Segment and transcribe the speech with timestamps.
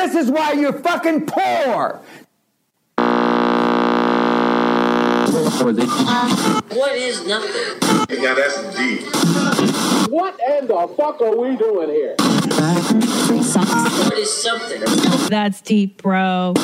[0.00, 2.00] This is why you're fucking poor.
[6.70, 8.18] What is nothing?
[8.18, 9.02] Yeah, that's deep.
[10.10, 12.14] What in the fuck are we doing here?
[12.18, 14.80] What is something?
[15.28, 16.54] That's deep, bro.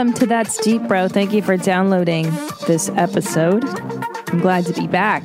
[0.00, 1.08] Welcome to That's Deep Bro.
[1.08, 2.32] Thank you for downloading
[2.66, 3.62] this episode.
[4.30, 5.22] I'm glad to be back.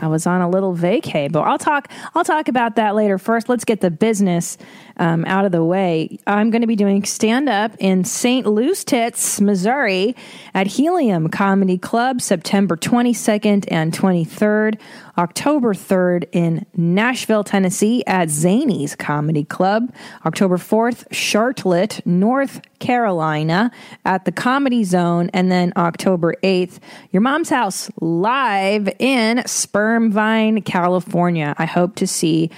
[0.00, 1.90] I was on a little vacay, but I'll talk.
[2.14, 3.18] I'll talk about that later.
[3.18, 4.58] First, let's get the business
[5.02, 6.16] um, out of the way.
[6.28, 8.46] I'm going to be doing stand up in St.
[8.46, 10.14] Louis Tits, Missouri,
[10.54, 14.78] at Helium Comedy Club, September 22nd and 23rd.
[15.18, 19.92] October 3rd in Nashville, Tennessee at Zanies Comedy Club.
[20.24, 23.70] October 4th, Charlotte, North Carolina
[24.04, 25.30] at the Comedy Zone.
[25.34, 26.78] And then October 8th,
[27.10, 31.54] Your Mom's House live in Sperm Vine, California.
[31.58, 32.50] I hope to see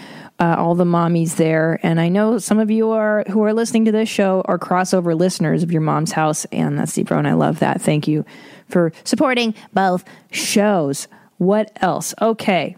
[0.45, 1.81] uh, all the mommies there.
[1.83, 5.19] And I know some of you are who are listening to this show are crossover
[5.19, 6.45] listeners of Your Mom's House.
[6.47, 7.81] And that's Deep and I love that.
[7.81, 8.27] Thank you
[8.69, 11.09] for supporting both shows.
[11.39, 12.15] What else?
[12.21, 12.77] Okay.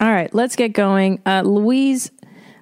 [0.00, 1.20] All right, let's get going.
[1.26, 2.10] Uh, Louise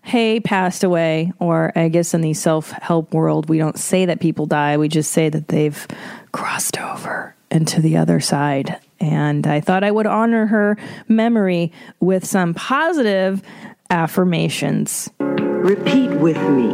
[0.02, 4.18] Hay passed away, or I guess in the self help world, we don't say that
[4.18, 5.86] people die, we just say that they've
[6.32, 8.80] crossed over into the other side.
[9.02, 13.42] And I thought I would honor her memory with some positive
[13.90, 15.10] affirmations.
[15.18, 16.72] Repeat with me.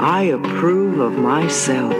[0.00, 1.94] I approve of myself.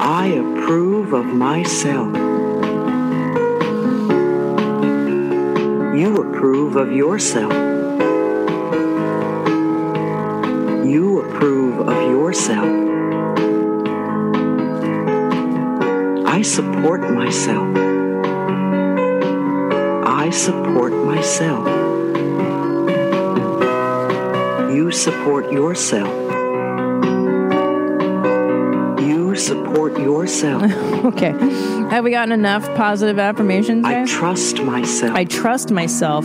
[0.00, 2.16] I approve of myself.
[5.94, 7.52] You approve of yourself.
[10.86, 12.83] You approve of yourself.
[16.44, 17.76] Support myself.
[20.06, 21.66] I support myself.
[24.72, 26.12] You support yourself.
[29.00, 30.62] You support yourself.
[31.04, 31.32] Okay.
[31.90, 33.84] Have we gotten enough positive affirmations?
[33.84, 35.14] I trust myself.
[35.14, 36.24] I trust myself.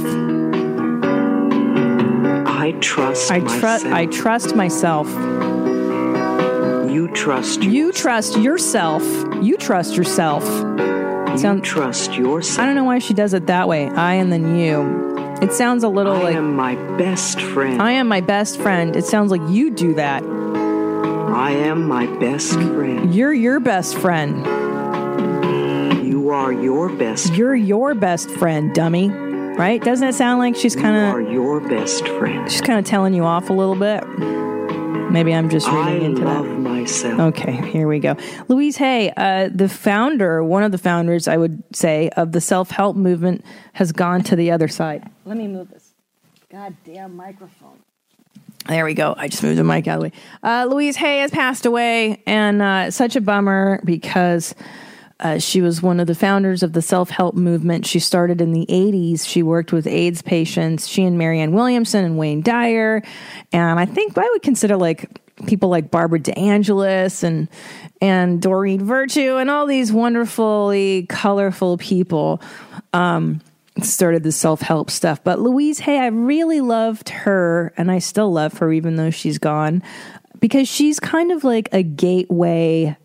[2.47, 3.59] I trust I myself.
[3.59, 5.07] trust I trust myself.
[7.09, 9.03] You trust You trust yourself.
[9.41, 10.43] You trust yourself.
[10.45, 12.59] you Sound- trust yourself.
[12.59, 13.87] I don't know why she does it that way.
[13.89, 15.09] I and then you.
[15.41, 17.81] It sounds a little I like I am my best friend.
[17.81, 18.95] I am my best friend.
[18.95, 20.21] It sounds like you do that.
[20.23, 23.15] I am my best friend.
[23.15, 24.45] You're your best friend.
[26.05, 27.33] You are your best.
[27.33, 29.09] You're your best friend, dummy.
[29.09, 29.83] Right?
[29.83, 32.49] Doesn't it sound like she's You kind are of your best friend.
[32.51, 34.07] she's kind of telling you off a little bit?
[35.09, 36.43] Maybe I'm just reading I into that.
[36.89, 37.19] Myself.
[37.19, 38.15] Okay, here we go.
[38.47, 42.71] Louise Hay, uh, the founder, one of the founders, I would say, of the self
[42.71, 45.09] help movement, has gone to the other side.
[45.25, 45.93] Let me move this
[46.51, 47.79] goddamn microphone.
[48.67, 49.15] There we go.
[49.17, 50.11] I just moved the mic out of the way.
[50.43, 54.53] Uh, Louise Hay has passed away, and uh, such a bummer because
[55.21, 57.85] uh, she was one of the founders of the self help movement.
[57.85, 59.27] She started in the 80s.
[59.27, 60.87] She worked with AIDS patients.
[60.87, 63.01] She and Marianne Williamson and Wayne Dyer.
[63.51, 65.09] And I think I would consider like
[65.47, 67.47] people like Barbara DeAngelis and
[68.01, 72.41] and Doreen Virtue and all these wonderfully colorful people
[72.93, 73.41] um,
[73.81, 75.23] started the self help stuff.
[75.23, 79.37] But Louise Hay, I really loved her, and I still love her even though she's
[79.37, 79.83] gone,
[80.39, 82.95] because she's kind of like a gateway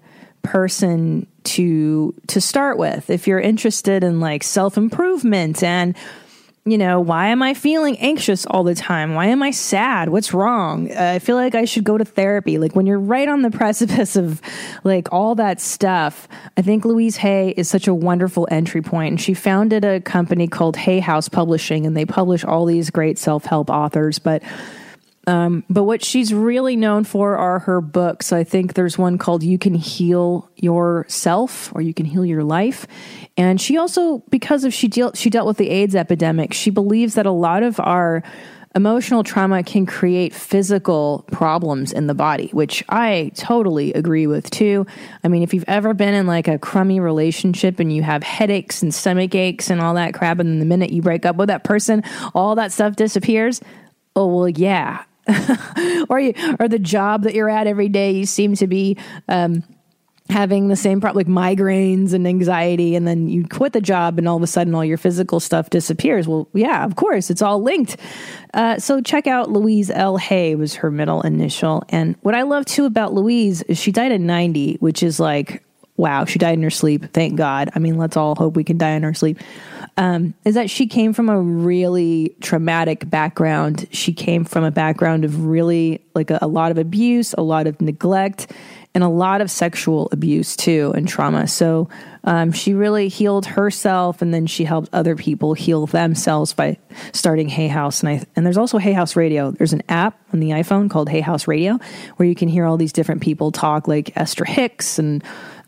[0.42, 5.96] person to to start with if you're interested in like self improvement and
[6.66, 9.14] you know why am i feeling anxious all the time?
[9.14, 10.08] Why am i sad?
[10.08, 10.91] What's wrong?
[10.91, 12.58] Uh, i feel like i should go to therapy.
[12.58, 14.41] Like when you're right on the precipice of
[14.82, 19.20] like all that stuff i think louise hay is such a wonderful entry point and
[19.20, 23.69] she founded a company called hay house publishing and they publish all these great self-help
[23.69, 24.43] authors but
[25.26, 28.32] um, but what she's really known for are her books.
[28.32, 32.87] I think there's one called You Can Heal Yourself or You Can Heal Your Life.
[33.37, 37.15] And she also, because of she dealt she dealt with the AIDS epidemic, she believes
[37.15, 38.23] that a lot of our
[38.76, 44.85] emotional trauma can create physical problems in the body, which I totally agree with too.
[45.23, 48.82] I mean, if you've ever been in like a crummy relationship and you have headaches
[48.82, 51.49] and stomach aches and all that crap, and then the minute you break up with
[51.49, 52.03] that person,
[52.35, 53.61] all that stuff disappears.
[54.17, 55.05] Oh, well, yeah.
[56.09, 58.97] or you, or the job that you're at every day, you seem to be,
[59.29, 59.62] um,
[60.31, 64.26] having the same problem like migraines and anxiety and then you quit the job and
[64.26, 66.26] all of a sudden all your physical stuff disappears.
[66.26, 67.97] Well yeah of course it's all linked.
[68.55, 70.17] Uh, so check out louise l.
[70.17, 71.85] Hay was her middle initial.
[71.91, 75.62] And what i love too about louise is she died at 90 which is like
[75.96, 78.79] wow she died in her sleep thank god i mean let's all hope we can
[78.79, 79.38] die in our sleep
[79.96, 85.25] um, is that she came from a really traumatic background she came from a background
[85.25, 88.52] of really like a, a lot of abuse a lot of neglect
[88.94, 91.49] and a lot of sexual abuse too and trauma.
[91.49, 91.88] So
[92.23, 96.79] um, she really healed herself, and then she helped other people heal themselves by
[97.12, 98.00] starting Hay House.
[98.00, 99.50] And I and there's also Hay House Radio.
[99.50, 101.79] There's an app on the iPhone called Hay House Radio
[102.17, 105.25] where you can hear all these different people talk, like Esther Hicks and.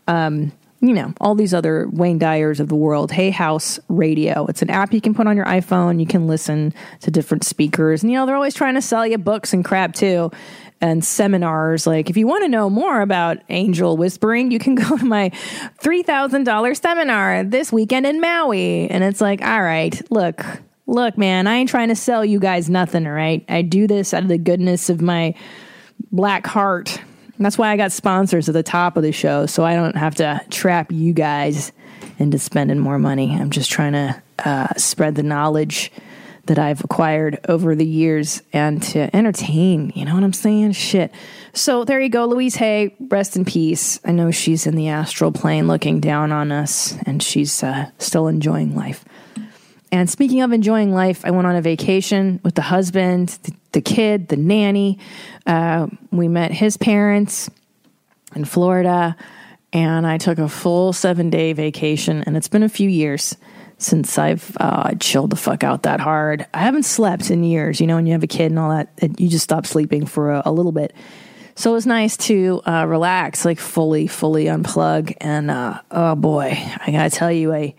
[0.07, 3.11] Um, you know, all these other Wayne Dyers of the world.
[3.11, 4.45] Hay House Radio.
[4.45, 5.99] It's an app you can put on your iPhone.
[5.99, 6.71] You can listen
[7.01, 8.03] to different speakers.
[8.03, 10.31] And, you know, they're always trying to sell you books and crap too
[10.79, 11.87] and seminars.
[11.87, 15.29] Like, if you want to know more about angel whispering, you can go to my
[15.81, 18.89] $3,000 seminar this weekend in Maui.
[18.89, 20.45] And it's like, all right, look,
[20.85, 23.43] look, man, I ain't trying to sell you guys nothing, all right?
[23.49, 25.33] I do this out of the goodness of my
[26.11, 26.99] black heart.
[27.39, 30.15] That's why I got sponsors at the top of the show, so I don't have
[30.15, 31.71] to trap you guys
[32.17, 33.35] into spending more money.
[33.35, 35.91] I'm just trying to uh, spread the knowledge
[36.47, 39.91] that I've acquired over the years and to entertain.
[39.95, 40.71] You know what I'm saying?
[40.71, 41.11] Shit.
[41.53, 42.95] So there you go, Louise Hay.
[42.99, 43.99] Rest in peace.
[44.03, 48.27] I know she's in the astral plane looking down on us, and she's uh, still
[48.27, 49.05] enjoying life.
[49.91, 53.81] And speaking of enjoying life, I went on a vacation with the husband, the, the
[53.81, 54.99] kid, the nanny.
[55.45, 57.49] Uh, we met his parents
[58.35, 59.15] in Florida,
[59.71, 63.37] and I took a full seven day vacation, and it's been a few years
[63.77, 66.45] since I've uh, chilled the fuck out that hard.
[66.53, 67.79] I haven't slept in years.
[67.79, 70.05] You know, when you have a kid and all that, it, you just stop sleeping
[70.05, 70.93] for a, a little bit.
[71.55, 75.15] So it was nice to uh, relax, like fully, fully unplug.
[75.19, 77.75] And uh, oh boy, I gotta tell you, I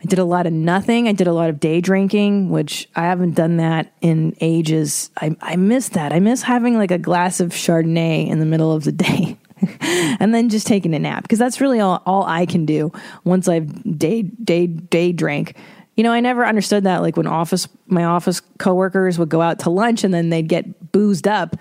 [0.00, 1.08] I did a lot of nothing.
[1.08, 5.10] I did a lot of day drinking, which I haven't done that in ages.
[5.16, 6.12] I I miss that.
[6.12, 9.36] I miss having like a glass of Chardonnay in the middle of the day.
[9.80, 12.92] and then just taking a nap because that's really all, all I can do
[13.24, 15.56] once I've day day day drank.
[15.96, 17.02] You know, I never understood that.
[17.02, 20.92] Like when office my office coworkers would go out to lunch and then they'd get
[20.92, 21.56] boozed up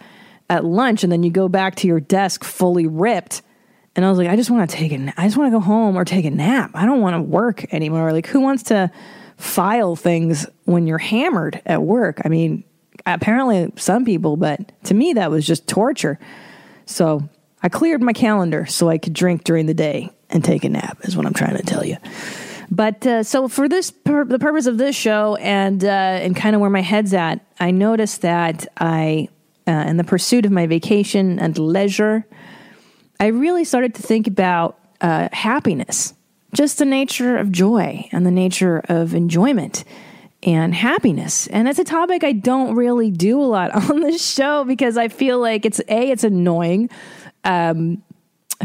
[0.49, 3.41] at lunch, and then you go back to your desk fully ripped.
[3.97, 5.59] And I was like, I just want to take a, I just want to go
[5.59, 6.71] home or take a nap.
[6.75, 8.13] I don't want to work anymore.
[8.13, 8.91] Like, who wants to
[9.37, 12.21] file things when you're hammered at work?
[12.23, 12.63] I mean,
[13.07, 16.19] apparently some people, but to me that was just torture.
[16.85, 17.27] So
[17.63, 20.99] I cleared my calendar so I could drink during the day and take a nap,
[21.03, 21.97] is what I'm trying to tell you.
[22.69, 26.53] But uh, so for this, pur- the purpose of this show, and uh, and kind
[26.53, 29.29] of where my head's at, I noticed that I,
[29.65, 32.25] uh, in the pursuit of my vacation and leisure,
[33.19, 36.13] I really started to think about uh, happiness,
[36.53, 39.83] just the nature of joy and the nature of enjoyment
[40.43, 41.47] and happiness.
[41.47, 45.07] And it's a topic I don't really do a lot on this show because I
[45.07, 46.89] feel like it's a it's annoying
[47.43, 48.03] um,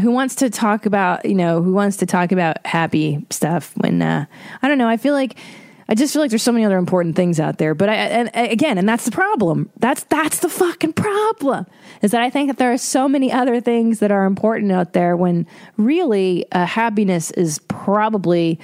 [0.01, 4.01] who wants to talk about you know who wants to talk about happy stuff when
[4.01, 4.25] uh,
[4.61, 4.87] I don't know.
[4.87, 5.37] I feel like
[5.93, 7.75] I just feel like there's so many other important things out there.
[7.75, 9.69] But I, and, again, and that's the problem.
[9.77, 11.67] That's that's the fucking problem.
[12.01, 14.93] Is that I think that there are so many other things that are important out
[14.93, 15.45] there when
[15.77, 18.59] really uh, happiness is probably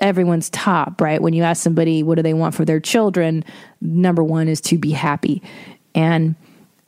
[0.00, 1.00] everyone's top.
[1.00, 1.20] Right?
[1.20, 3.44] When you ask somebody what do they want for their children,
[3.80, 5.42] number one is to be happy,
[5.96, 6.36] and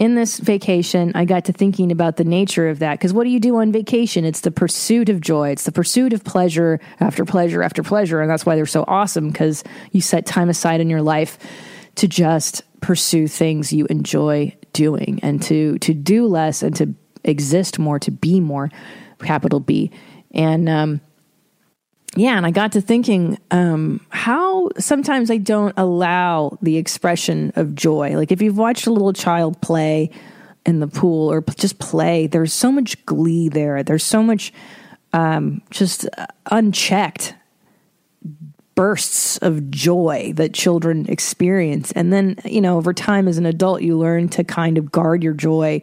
[0.00, 2.94] in this vacation, I got to thinking about the nature of that.
[2.94, 4.24] Because what do you do on vacation?
[4.24, 8.22] It's the pursuit of joy, it's the pursuit of pleasure after pleasure after pleasure.
[8.22, 11.38] And that's why they're so awesome because you set time aside in your life
[11.96, 17.78] to just pursue things you enjoy doing and to, to do less and to exist
[17.78, 18.70] more, to be more,
[19.18, 19.90] capital B.
[20.32, 21.02] And, um,
[22.16, 27.74] yeah, and I got to thinking um, how sometimes I don't allow the expression of
[27.74, 28.16] joy.
[28.16, 30.10] Like if you've watched a little child play
[30.66, 33.82] in the pool or just play, there's so much glee there.
[33.84, 34.52] There's so much
[35.12, 36.08] um, just
[36.50, 37.34] unchecked
[38.74, 41.92] bursts of joy that children experience.
[41.92, 45.22] And then, you know, over time as an adult, you learn to kind of guard
[45.22, 45.80] your joy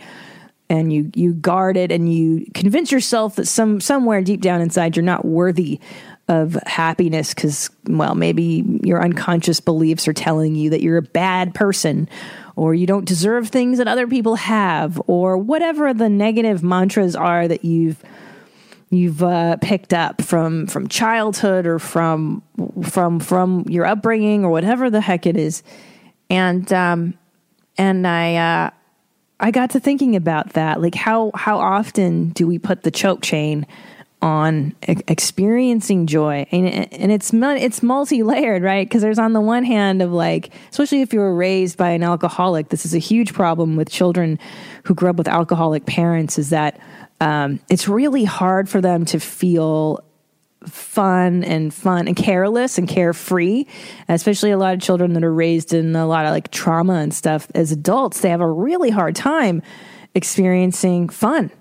[0.70, 4.96] and you you guard it and you convince yourself that some somewhere deep down inside
[4.96, 5.80] you're not worthy
[6.28, 11.54] of happiness because, well, maybe your unconscious beliefs are telling you that you're a bad
[11.54, 12.10] person
[12.56, 17.48] or you don't deserve things that other people have or whatever the negative mantras are
[17.48, 18.04] that you've
[18.90, 22.42] you've uh, picked up from from childhood or from
[22.84, 25.62] from from your upbringing or whatever the heck it is
[26.30, 27.14] and um
[27.78, 28.70] and i uh
[29.40, 30.82] I got to thinking about that.
[30.82, 33.68] Like how how often do we put the choke chain
[34.22, 36.48] on experiencing joy.
[36.52, 38.88] And, and it's it's multi-layered right?
[38.88, 42.04] Because there's on the one hand of like especially if you were raised by an
[42.04, 44.40] alcoholic this is a huge problem with children
[44.86, 46.80] who grew up with alcoholic parents is that
[47.22, 50.04] um, it's really hard for them to feel
[50.66, 53.66] fun and fun and careless and carefree.
[54.10, 57.14] Especially a lot of children that are raised in a lot of like trauma and
[57.14, 59.62] stuff as adults they have a really hard time
[60.16, 61.52] experiencing fun.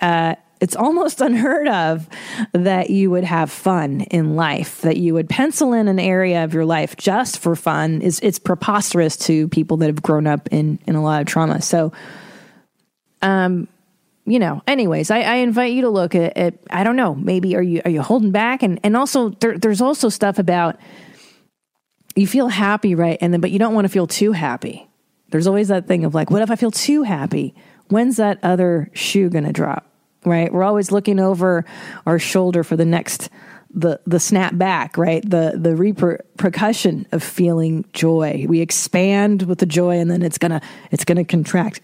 [0.00, 2.08] Uh, it's almost unheard of
[2.52, 6.54] that you would have fun in life that you would pencil in an area of
[6.54, 8.02] your life just for fun.
[8.02, 11.62] Is it's preposterous to people that have grown up in in a lot of trauma.
[11.62, 11.92] So
[13.22, 13.68] um
[14.26, 17.56] you know anyways i, I invite you to look at, at i don't know maybe
[17.56, 18.62] are you are you holding back?
[18.62, 20.76] And and also there, there's also stuff about
[22.14, 23.18] you feel happy right?
[23.20, 24.88] And then but you don't want to feel too happy.
[25.30, 27.54] There's always that thing of like what if i feel too happy?
[27.88, 29.89] When's that other shoe going to drop
[30.24, 30.52] right?
[30.52, 31.64] We're always looking over
[32.06, 33.30] our shoulder for the next
[33.72, 35.28] the the snap back right?
[35.28, 38.46] The the repercussion of feeling joy.
[38.48, 40.60] We expand with the joy and then it's gonna
[40.90, 41.80] it's gonna contract.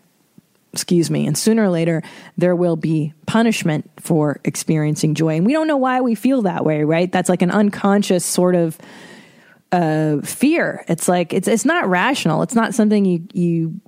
[0.72, 1.26] Excuse me.
[1.26, 2.02] And sooner or later
[2.36, 5.36] there will be punishment for experiencing joy.
[5.36, 7.10] And we don't know why we feel that way right?
[7.10, 8.76] That's like an unconscious sort of
[9.72, 10.84] uh, fear.
[10.88, 12.42] It's like it's it's not rational.
[12.42, 13.80] It's not something you you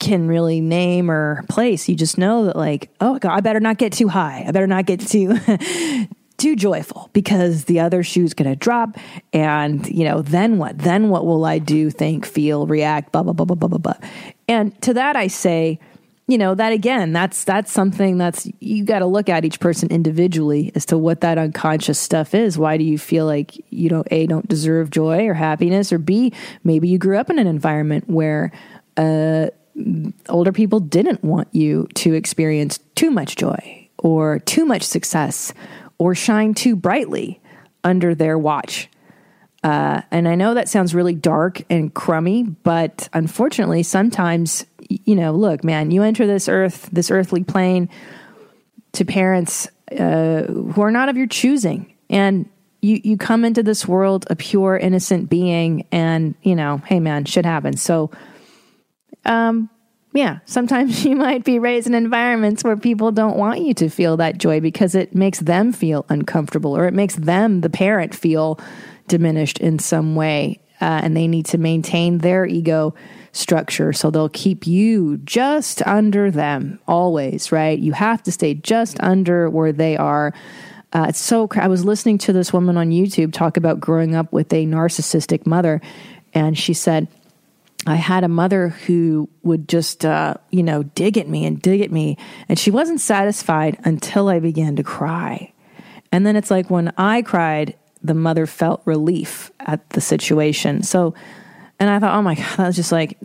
[0.00, 1.88] can really name or place.
[1.88, 4.44] You just know that like oh god i better not get too high.
[4.46, 5.36] I better not get too
[6.36, 8.96] too joyful because the other shoe's going to drop.
[9.32, 10.78] And you know then what?
[10.78, 11.90] Then what will i do?
[11.90, 14.08] Think feel react blah blah blah blah blah blah blah.
[14.48, 15.78] And to that i say
[16.26, 19.90] you know that again that's that's something that's you got to look at each person
[19.90, 22.56] individually as to what that unconscious stuff is.
[22.56, 25.92] Why do you feel like you don't a don't deserve joy or happiness?
[25.92, 26.32] Or b
[26.62, 28.52] maybe you grew up in an environment where
[28.96, 29.48] uh
[30.28, 35.52] older people didn't want you to experience too much joy or too much success
[35.98, 37.40] or shine too brightly
[37.82, 38.88] under their watch.
[39.62, 45.32] Uh, and I know that sounds really dark and crummy, but unfortunately, sometimes, you know,
[45.32, 47.88] look, man, you enter this earth, this earthly plane
[48.92, 49.66] to parents
[49.98, 51.94] uh, who are not of your choosing.
[52.10, 52.48] And
[52.82, 57.24] you, you come into this world a pure, innocent being, and, you know, hey, man,
[57.24, 57.80] shit happens.
[57.80, 58.10] So,
[59.24, 59.70] um,
[60.14, 64.16] yeah, sometimes you might be raised in environments where people don't want you to feel
[64.16, 68.58] that joy because it makes them feel uncomfortable or it makes them, the parent, feel
[69.08, 70.60] diminished in some way.
[70.80, 72.94] Uh, and they need to maintain their ego
[73.32, 73.92] structure.
[73.92, 77.78] So they'll keep you just under them always, right?
[77.78, 80.32] You have to stay just under where they are.
[80.92, 84.32] Uh, it's so, I was listening to this woman on YouTube talk about growing up
[84.32, 85.80] with a narcissistic mother.
[86.34, 87.08] And she said,
[87.86, 91.80] I had a mother who would just, uh, you know, dig at me and dig
[91.80, 92.16] at me.
[92.48, 95.52] And she wasn't satisfied until I began to cry.
[96.10, 100.82] And then it's like when I cried, the mother felt relief at the situation.
[100.82, 101.14] So,
[101.78, 103.18] and I thought, oh my God, that was just like,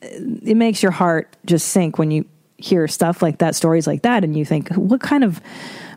[0.00, 2.26] it makes your heart just sink when you
[2.58, 4.24] hear stuff like that, stories like that.
[4.24, 5.40] And you think, what kind of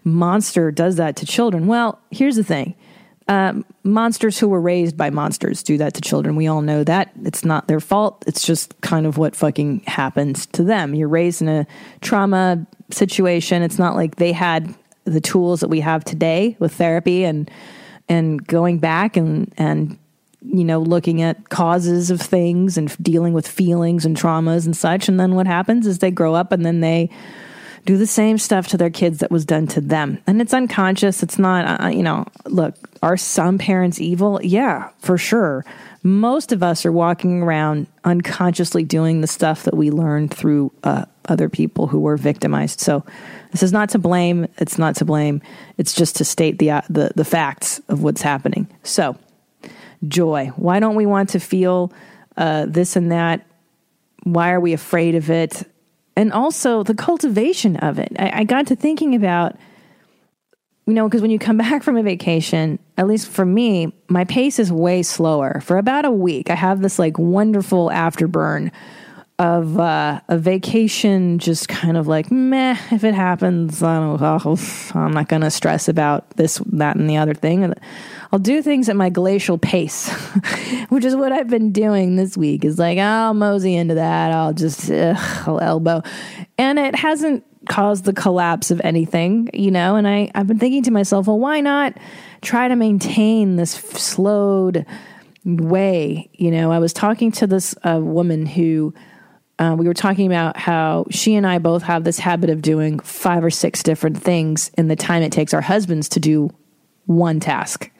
[0.03, 1.67] monster does that to children?
[1.67, 2.75] Well, here's the thing
[3.27, 6.35] um, monsters who were raised by monsters do that to children.
[6.35, 7.11] We all know that.
[7.23, 8.23] It's not their fault.
[8.27, 10.93] It's just kind of what fucking happens to them.
[10.93, 11.65] You're raised in a
[12.01, 13.63] trauma situation.
[13.63, 17.49] It's not like they had the tools that we have today with therapy and
[18.07, 19.97] and going back and and
[20.41, 25.07] you know looking at causes of things and dealing with feelings and traumas and such
[25.07, 27.09] and then what happens is they grow up and then they
[27.85, 30.17] do the same stuff to their kids that was done to them.
[30.25, 31.21] And it's unconscious.
[31.21, 34.39] It's not, uh, you know, look, are some parents evil?
[34.43, 35.63] Yeah, for sure.
[36.01, 41.05] Most of us are walking around unconsciously doing the stuff that we learned through uh,
[41.25, 42.79] other people who were victimized.
[42.79, 43.05] So
[43.51, 44.47] this is not to blame.
[44.57, 45.41] It's not to blame.
[45.77, 48.67] It's just to state the, uh, the, the facts of what's happening.
[48.83, 49.17] So,
[50.07, 50.47] joy.
[50.55, 51.93] Why don't we want to feel
[52.35, 53.45] uh, this and that?
[54.23, 55.63] Why are we afraid of it?
[56.15, 58.11] And also the cultivation of it.
[58.17, 59.55] I, I got to thinking about,
[60.85, 64.23] you know, because when you come back from a vacation, at least for me, my
[64.25, 65.61] pace is way slower.
[65.61, 68.71] For about a week, I have this like wonderful afterburn
[69.37, 72.77] of uh, a vacation, just kind of like meh.
[72.91, 74.95] If it happens, I don't.
[74.95, 77.73] I'm not going to stress about this, that, and the other thing.
[78.31, 80.09] I'll do things at my glacial pace,
[80.89, 82.65] which is what I've been doing this week.
[82.65, 84.31] Is like I'll mosey into that.
[84.31, 85.17] I'll just ugh,
[85.47, 86.01] I'll elbow,
[86.57, 89.95] and it hasn't caused the collapse of anything, you know.
[89.95, 91.97] And I I've been thinking to myself, well, why not
[92.41, 94.85] try to maintain this slowed
[95.43, 96.29] way?
[96.33, 98.93] You know, I was talking to this uh, woman who
[99.57, 102.99] uh, we were talking about how she and I both have this habit of doing
[102.99, 106.49] five or six different things in the time it takes our husbands to do
[107.05, 107.91] one task.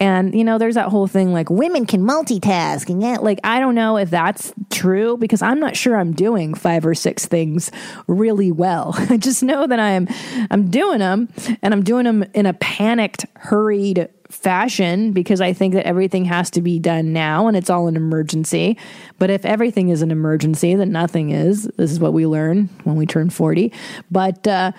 [0.00, 2.90] And, you know, there's that whole thing like women can multitask.
[2.90, 6.54] And yet, like, I don't know if that's true because I'm not sure I'm doing
[6.54, 7.70] five or six things
[8.08, 8.94] really well.
[8.96, 10.08] I just know that I'm,
[10.50, 11.28] I'm doing them
[11.62, 16.50] and I'm doing them in a panicked, hurried fashion because I think that everything has
[16.50, 18.76] to be done now and it's all an emergency.
[19.20, 21.70] But if everything is an emergency, then nothing is.
[21.76, 23.72] This is what we learn when we turn 40.
[24.10, 24.72] But, uh,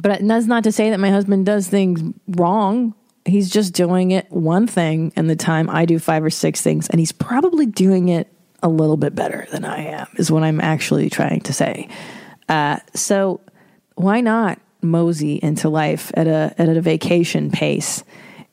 [0.00, 2.94] but that's not to say that my husband does things wrong.
[3.24, 6.88] He's just doing it one thing and the time I do five or six things,
[6.90, 8.28] and he's probably doing it
[8.62, 11.88] a little bit better than I am, is what I'm actually trying to say.
[12.48, 13.40] Uh, so
[13.94, 18.04] why not mosey into life at a at a vacation pace?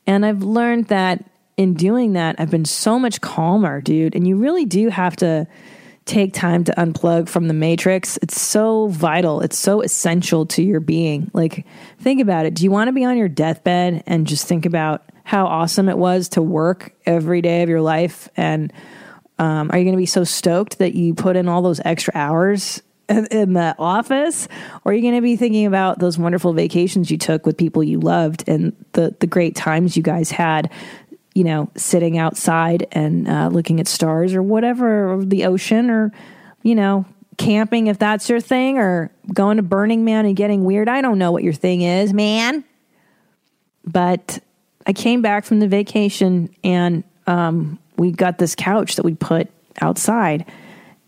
[0.07, 1.25] And I've learned that
[1.57, 4.15] in doing that, I've been so much calmer, dude.
[4.15, 5.47] And you really do have to
[6.05, 8.17] take time to unplug from the matrix.
[8.17, 9.41] It's so vital.
[9.41, 11.29] It's so essential to your being.
[11.33, 11.65] Like,
[11.99, 12.53] think about it.
[12.53, 15.97] Do you want to be on your deathbed and just think about how awesome it
[15.97, 18.29] was to work every day of your life?
[18.35, 18.73] And
[19.37, 22.13] um, are you going to be so stoked that you put in all those extra
[22.15, 24.47] hours in, the office?
[24.83, 27.83] Or are you going to be thinking about those wonderful vacations you took with people
[27.83, 30.71] you loved and the, the great times you guys had
[31.33, 36.11] you know, sitting outside and uh, looking at stars or whatever, or the ocean, or,
[36.63, 37.05] you know,
[37.37, 40.89] camping if that's your thing, or going to Burning Man and getting weird.
[40.89, 42.63] I don't know what your thing is, man.
[43.85, 44.39] But
[44.85, 49.49] I came back from the vacation and um, we got this couch that we put
[49.79, 50.45] outside,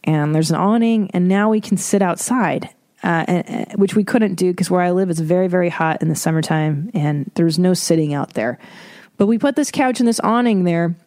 [0.03, 2.69] and there's an awning, and now we can sit outside.
[3.03, 6.07] Uh, and, which we couldn't do because where I live is very very hot in
[6.07, 8.59] the summertime and there's no sitting out there.
[9.23, 10.97] But we put this couch and this awning there,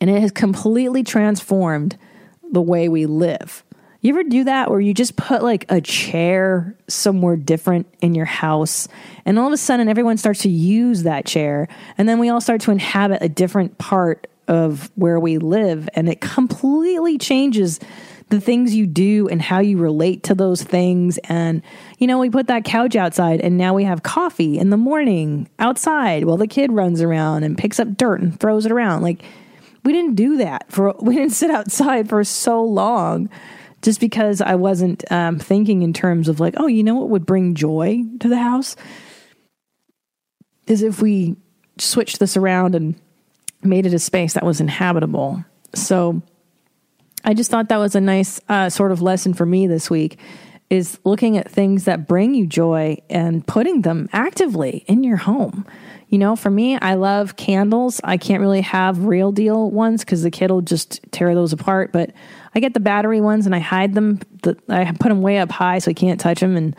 [0.00, 1.96] and it has completely transformed
[2.50, 3.62] the way we live.
[4.00, 8.24] You ever do that where you just put like a chair somewhere different in your
[8.24, 8.88] house,
[9.24, 12.40] and all of a sudden everyone starts to use that chair, and then we all
[12.40, 17.78] start to inhabit a different part of where we live, and it completely changes
[18.30, 21.18] the things you do and how you relate to those things.
[21.24, 21.62] And,
[21.98, 25.48] you know, we put that couch outside and now we have coffee in the morning
[25.58, 29.02] outside while the kid runs around and picks up dirt and throws it around.
[29.02, 29.22] Like,
[29.84, 33.30] we didn't do that for, we didn't sit outside for so long
[33.80, 37.26] just because I wasn't um, thinking in terms of like, oh, you know what would
[37.26, 38.76] bring joy to the house?
[40.66, 41.36] Is if we
[41.78, 42.94] switched this around and
[43.62, 45.44] made it a space that was inhabitable.
[45.74, 46.22] So,
[47.24, 50.18] I just thought that was a nice uh, sort of lesson for me this week
[50.70, 55.66] is looking at things that bring you joy and putting them actively in your home.
[56.08, 58.00] You know, for me, I love candles.
[58.04, 61.92] I can't really have real deal ones because the kid will just tear those apart.
[61.92, 62.12] But
[62.54, 64.20] I get the battery ones and I hide them.
[64.42, 66.56] The, I put them way up high so he can't touch them.
[66.56, 66.76] And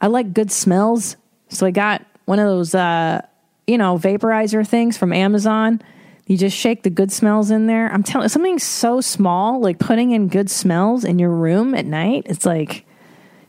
[0.00, 1.16] I like good smells.
[1.48, 3.22] So I got one of those, uh,
[3.66, 5.82] you know, vaporizer things from Amazon
[6.26, 7.92] you just shake the good smells in there.
[7.92, 12.24] I'm telling something so small, like putting in good smells in your room at night,
[12.26, 12.86] it's like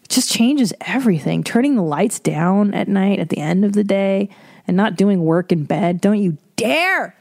[0.04, 1.44] it just changes everything.
[1.44, 4.30] Turning the lights down at night at the end of the day
[4.68, 6.02] and not doing work in bed.
[6.02, 7.16] Don't you dare.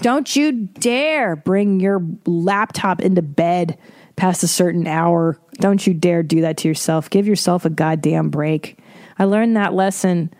[0.00, 3.78] Don't you dare bring your laptop into bed
[4.16, 5.38] past a certain hour.
[5.54, 7.08] Don't you dare do that to yourself.
[7.08, 8.78] Give yourself a goddamn break.
[9.18, 10.32] I learned that lesson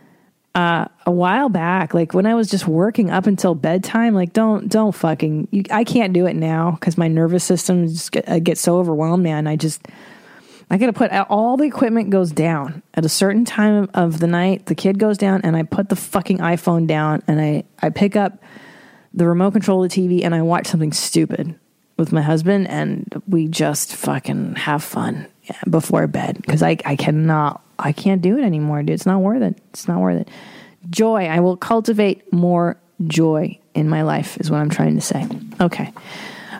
[0.59, 4.69] uh, a while back, like when I was just working up until bedtime, like don't
[4.69, 5.47] don't fucking.
[5.53, 8.77] You, I can't do it now because my nervous system just get, I get so
[8.81, 9.47] overwhelmed, man.
[9.47, 9.87] I just
[10.69, 14.27] I got to put all the equipment goes down at a certain time of the
[14.27, 14.67] night.
[14.67, 18.17] The kid goes down, and I put the fucking iPhone down, and I I pick
[18.17, 18.43] up
[19.15, 21.55] the remote control of the TV, and I watch something stupid
[21.97, 25.29] with my husband, and we just fucking have fun
[25.71, 28.95] before bed because I I cannot I can't do it anymore, dude.
[28.95, 29.59] It's not worth it.
[29.71, 30.29] It's not worth it.
[30.91, 31.27] Joy.
[31.27, 35.27] I will cultivate more joy in my life, is what I'm trying to say.
[35.61, 35.93] Okay.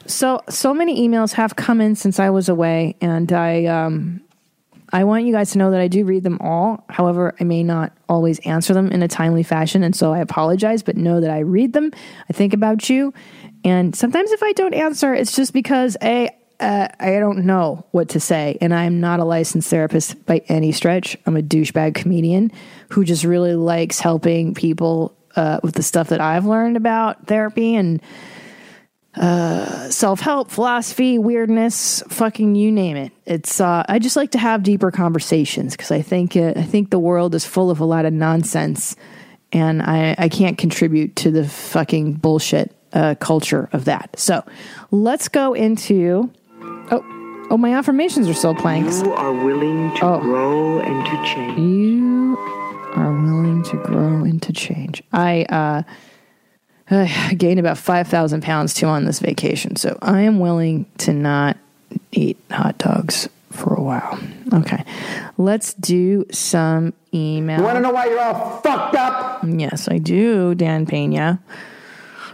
[0.07, 4.23] So, so many emails have come in since I was away, and I, um,
[4.91, 6.85] I want you guys to know that I do read them all.
[6.89, 10.83] However, I may not always answer them in a timely fashion, and so I apologize,
[10.83, 11.91] but know that I read them.
[12.31, 13.13] I think about you.
[13.65, 18.11] And sometimes if I don't answer, it's just because A, uh, I don't know what
[18.11, 18.59] to say.
[18.61, 21.17] And I'm not a licensed therapist by any stretch.
[21.27, 22.53] I'm a douchebag comedian
[22.91, 27.77] who just really likes helping people uh, with the stuff that I've learned about therapy
[27.77, 28.03] and
[29.15, 33.13] uh, self help, philosophy, weirdness, fucking you name it.
[33.25, 36.91] It's uh, I just like to have deeper conversations because I think uh, I think
[36.91, 38.97] the world is full of a lot of nonsense,
[39.53, 44.19] and I I can't contribute to the fucking bullshit uh, culture of that.
[44.19, 44.45] So
[44.91, 46.31] let's go into
[46.91, 47.05] Oh,
[47.51, 48.85] Oh, my affirmations are still playing.
[48.93, 50.19] You are willing to Oh.
[50.21, 51.59] grow and to change.
[51.59, 52.37] You
[52.95, 55.03] are willing to grow into change.
[55.13, 55.83] I uh,
[56.91, 61.13] I gained about five thousand pounds too on this vacation, so I am willing to
[61.15, 61.57] not
[62.13, 64.19] eat hot dogs for a while.
[64.53, 64.85] Okay,
[65.39, 67.59] let's do some email.
[67.59, 69.43] You want to know why you're all fucked up?
[69.47, 71.41] Yes, I do, Dan Pena.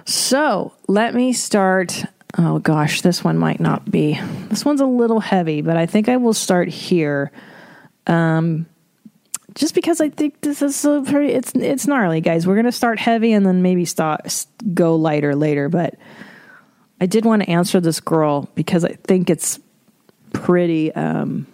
[0.07, 2.05] So let me start.
[2.37, 4.21] Oh gosh, this one might not be.
[4.49, 7.31] This one's a little heavy, but I think I will start here.
[8.07, 8.67] Um,
[9.55, 11.33] just because I think this is so pretty.
[11.33, 12.47] It's it's gnarly, guys.
[12.47, 14.27] We're gonna start heavy and then maybe stop
[14.73, 15.69] go lighter later.
[15.69, 15.95] But
[17.01, 19.61] I did want to answer this girl because I think it's
[20.33, 21.47] pretty um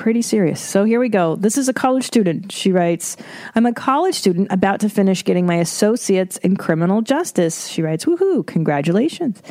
[0.00, 0.60] pretty serious.
[0.60, 1.36] So here we go.
[1.36, 2.50] This is a college student.
[2.50, 3.18] She writes,
[3.54, 7.68] I'm a college student about to finish getting my associates in criminal justice.
[7.68, 9.42] She writes, Woohoo, congratulations.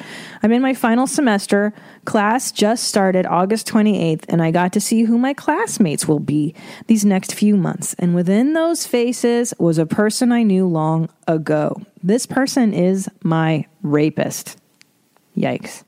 [0.42, 1.72] I'm in my final semester.
[2.06, 6.56] Class just started August 28th, and I got to see who my classmates will be
[6.88, 7.94] these next few months.
[8.00, 11.80] And within those faces was a person I knew long ago.
[12.02, 14.58] This person is my rapist.
[15.38, 15.84] Yikes.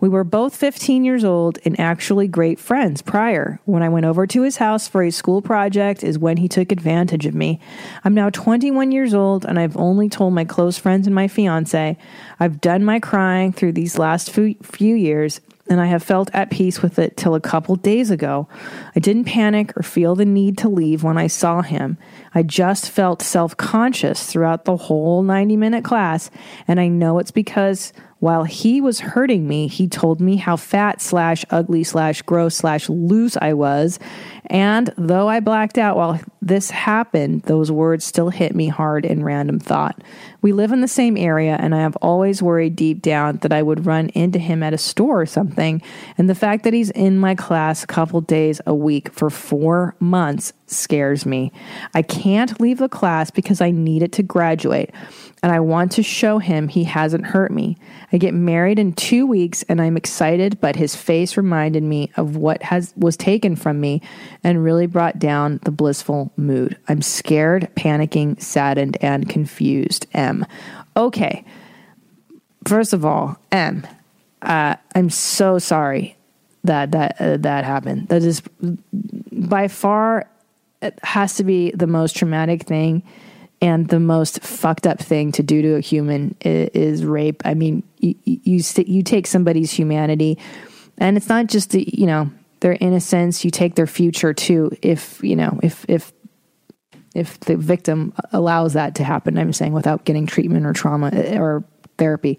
[0.00, 3.58] We were both 15 years old and actually great friends prior.
[3.64, 6.70] When I went over to his house for a school project is when he took
[6.70, 7.58] advantage of me.
[8.04, 11.96] I'm now 21 years old and I've only told my close friends and my fiance.
[12.38, 16.80] I've done my crying through these last few, years and I have felt at peace
[16.80, 18.48] with it till a couple days ago.
[18.96, 21.98] I didn't panic or feel the need to leave when I saw him.
[22.34, 26.30] I just felt self conscious throughout the whole 90 minute class,
[26.66, 31.00] and I know it's because while he was hurting me, he told me how fat
[31.00, 34.00] slash ugly slash gross slash loose I was.
[34.46, 39.22] And though I blacked out while this happened, those words still hit me hard in
[39.22, 40.02] random thought.
[40.40, 43.62] We live in the same area, and I have always worried deep down that I
[43.62, 45.82] would run into him at a store or something.
[46.16, 49.94] And the fact that he's in my class a couple days a week for four
[50.00, 51.52] months scares me.
[51.94, 54.90] I can't leave the class because I need it to graduate
[55.42, 57.76] and I want to show him he hasn't hurt me.
[58.12, 62.36] I get married in 2 weeks and I'm excited, but his face reminded me of
[62.36, 64.02] what has was taken from me
[64.42, 66.76] and really brought down the blissful mood.
[66.88, 70.06] I'm scared, panicking, saddened and confused.
[70.12, 70.44] M.
[70.96, 71.44] Okay.
[72.64, 73.86] First of all, M.
[74.42, 76.16] Uh, I'm so sorry
[76.64, 78.08] that that uh, that happened.
[78.08, 78.42] That is
[79.32, 80.28] by far
[80.82, 83.02] it has to be the most traumatic thing
[83.60, 87.42] and the most fucked up thing to do to a human is, is rape.
[87.44, 90.38] I mean, you you, you take somebody's humanity,
[90.98, 93.44] and it's not just the you know their innocence.
[93.44, 94.70] You take their future too.
[94.82, 96.12] If you know if if
[97.14, 101.38] if the victim allows that to happen, I'm saying without getting treatment or trauma eh,
[101.38, 101.64] or
[101.96, 102.38] therapy.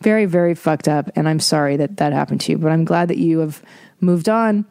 [0.00, 1.10] Very, very fucked up.
[1.14, 3.62] And I'm sorry that that happened to you, but I'm glad that you have
[4.00, 4.64] moved on.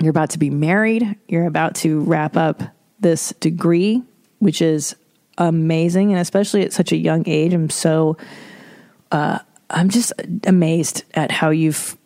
[0.00, 1.16] You're about to be married.
[1.28, 2.62] You're about to wrap up
[3.00, 4.02] this degree,
[4.38, 4.96] which is
[5.38, 6.12] amazing.
[6.12, 8.16] And especially at such a young age, I'm so,
[9.12, 10.12] uh, I'm just
[10.46, 11.96] amazed at how you've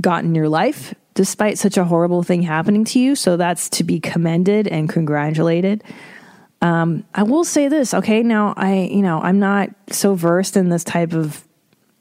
[0.00, 3.16] gotten your life despite such a horrible thing happening to you.
[3.16, 5.82] So that's to be commended and congratulated.
[6.62, 8.22] Um, I will say this, okay?
[8.22, 11.46] Now, I, you know, I'm not so versed in this type of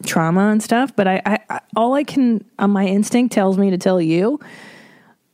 [0.06, 3.70] trauma and stuff, but I, I, I all I can, uh, my instinct tells me
[3.72, 4.40] to tell you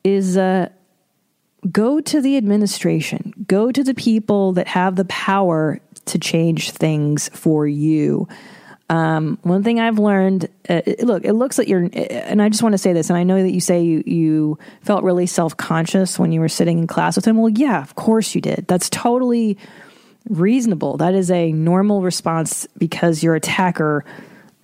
[0.05, 0.69] is, uh,
[1.71, 7.29] go to the administration, go to the people that have the power to change things
[7.29, 8.27] for you.
[8.87, 12.73] Um, one thing I've learned, uh, look, it looks like you're, and I just want
[12.73, 16.19] to say this, and I know that you say you, you felt really self conscious
[16.19, 17.37] when you were sitting in class with him.
[17.37, 18.67] Well, yeah, of course you did.
[18.67, 19.57] That's totally
[20.29, 20.97] reasonable.
[20.97, 24.05] That is a normal response because your attacker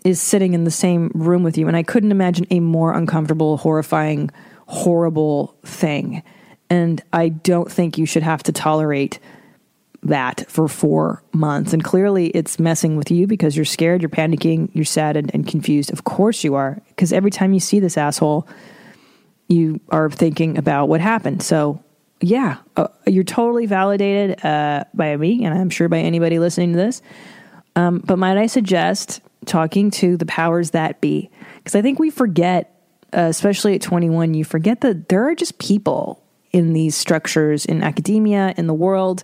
[0.03, 1.67] is sitting in the same room with you.
[1.67, 4.29] And I couldn't imagine a more uncomfortable, horrifying,
[4.71, 6.23] horrible thing.
[6.69, 9.19] And I don't think you should have to tolerate
[10.03, 11.73] that for four months.
[11.73, 15.45] And clearly it's messing with you because you're scared, you're panicking, you're sad and, and
[15.45, 15.91] confused.
[15.91, 16.81] Of course you are.
[16.87, 18.47] Because every time you see this asshole,
[19.49, 21.43] you are thinking about what happened.
[21.43, 21.83] So,
[22.21, 26.77] yeah, uh, you're totally validated uh, by me, and I'm sure by anybody listening to
[26.77, 27.01] this.
[27.75, 31.29] Um, but might I suggest talking to the powers that be?
[31.57, 32.80] Because I think we forget,
[33.13, 37.83] uh, especially at 21, you forget that there are just people in these structures in
[37.83, 39.23] academia, in the world.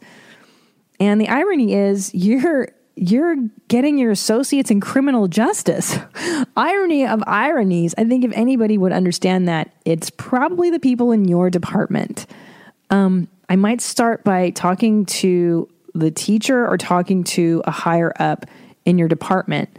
[0.99, 2.69] And the irony is you're
[2.99, 3.35] you're
[3.67, 5.95] getting your associates in criminal justice.
[6.57, 7.93] Irony of ironies.
[7.95, 12.25] I think if anybody would understand that, it's probably the people in your department.
[12.89, 18.47] Um, I might start by talking to the teacher or talking to a higher up
[18.83, 19.69] in your department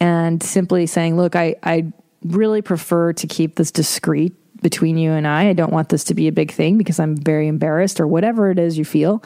[0.00, 1.92] and simply saying, look, I, I
[2.24, 5.48] really prefer to keep this discreet between you and I.
[5.48, 8.50] I don't want this to be a big thing because I'm very embarrassed or whatever
[8.50, 9.22] it is you feel.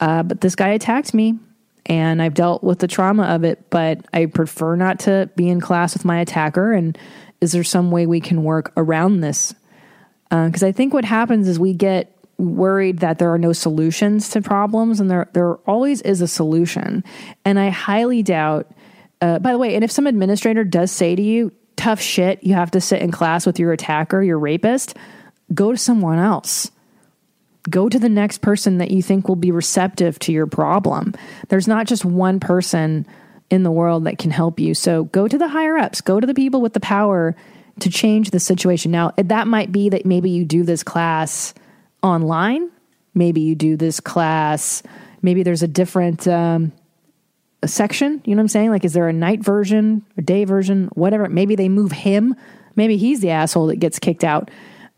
[0.00, 1.38] Uh, but this guy attacked me
[1.86, 5.60] and I've dealt with the trauma of it, but I prefer not to be in
[5.60, 6.72] class with my attacker.
[6.72, 6.98] And
[7.40, 9.54] is there some way we can work around this?
[10.28, 14.28] Because uh, I think what happens is we get worried that there are no solutions
[14.30, 17.04] to problems, and there there always is a solution.
[17.44, 18.70] And I highly doubt.
[19.20, 22.54] Uh, by the way, and if some administrator does say to you, "Tough shit, you
[22.54, 24.96] have to sit in class with your attacker, your rapist,"
[25.54, 26.70] go to someone else
[27.68, 31.14] go to the next person that you think will be receptive to your problem.
[31.48, 33.06] There's not just one person
[33.50, 34.74] in the world that can help you.
[34.74, 37.36] So go to the higher ups, go to the people with the power
[37.80, 38.90] to change the situation.
[38.90, 41.54] Now, that might be that maybe you do this class
[42.02, 42.70] online,
[43.14, 44.82] maybe you do this class,
[45.22, 46.72] maybe there's a different um,
[47.62, 48.22] a section.
[48.24, 48.70] You know what I'm saying?
[48.70, 51.28] Like, is there a night version, a day version, whatever?
[51.28, 52.34] Maybe they move him.
[52.74, 54.50] Maybe he's the asshole that gets kicked out.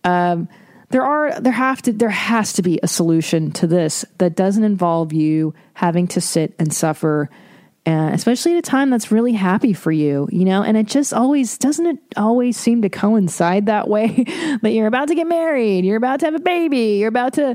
[0.05, 0.49] Um,
[0.91, 4.65] there are there have to there has to be a solution to this that doesn't
[4.65, 7.29] involve you having to sit and suffer
[7.87, 11.13] uh, especially at a time that's really happy for you you know and it just
[11.13, 14.09] always doesn't it always seem to coincide that way
[14.63, 17.55] that you're about to get married you're about to have a baby you're about to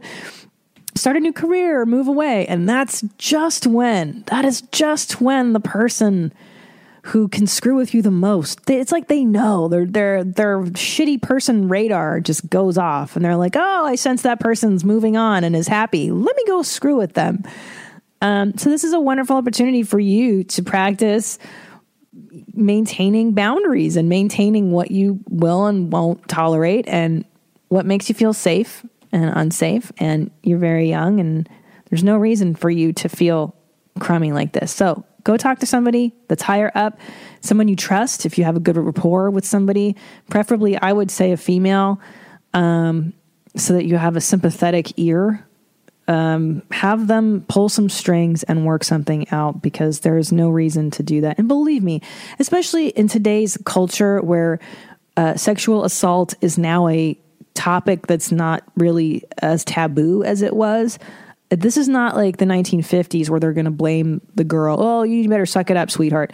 [0.95, 5.60] start a new career move away and that's just when that is just when the
[5.60, 6.32] person
[7.08, 8.69] who can screw with you the most.
[8.69, 13.36] It's like they know their their their shitty person radar just goes off, and they're
[13.36, 16.12] like, "Oh, I sense that person's moving on and is happy.
[16.12, 17.43] Let me go screw with them."
[18.21, 21.38] Um, so this is a wonderful opportunity for you to practice
[22.53, 27.25] maintaining boundaries and maintaining what you will and won't tolerate, and
[27.67, 29.91] what makes you feel safe and unsafe.
[29.97, 31.47] And you're very young, and
[31.89, 33.56] there's no reason for you to feel
[33.99, 34.71] crummy like this.
[34.71, 36.99] So Go talk to somebody that's higher up,
[37.39, 38.26] someone you trust.
[38.26, 39.95] If you have a good rapport with somebody,
[40.30, 42.02] preferably, I would say a female,
[42.54, 43.13] um,
[43.56, 45.45] so that you have a sympathetic ear.
[46.06, 50.91] Um, have them pull some strings and work something out because there is no reason
[50.91, 51.39] to do that.
[51.39, 52.02] And believe me,
[52.39, 54.60] especially in today's culture where
[55.15, 57.17] uh, sexual assault is now a
[57.54, 61.00] topic that's not really as taboo as it was.
[61.50, 64.78] This is not like the 1950s where they're going to blame the girl.
[64.80, 66.34] Oh, you better suck it up, sweetheart.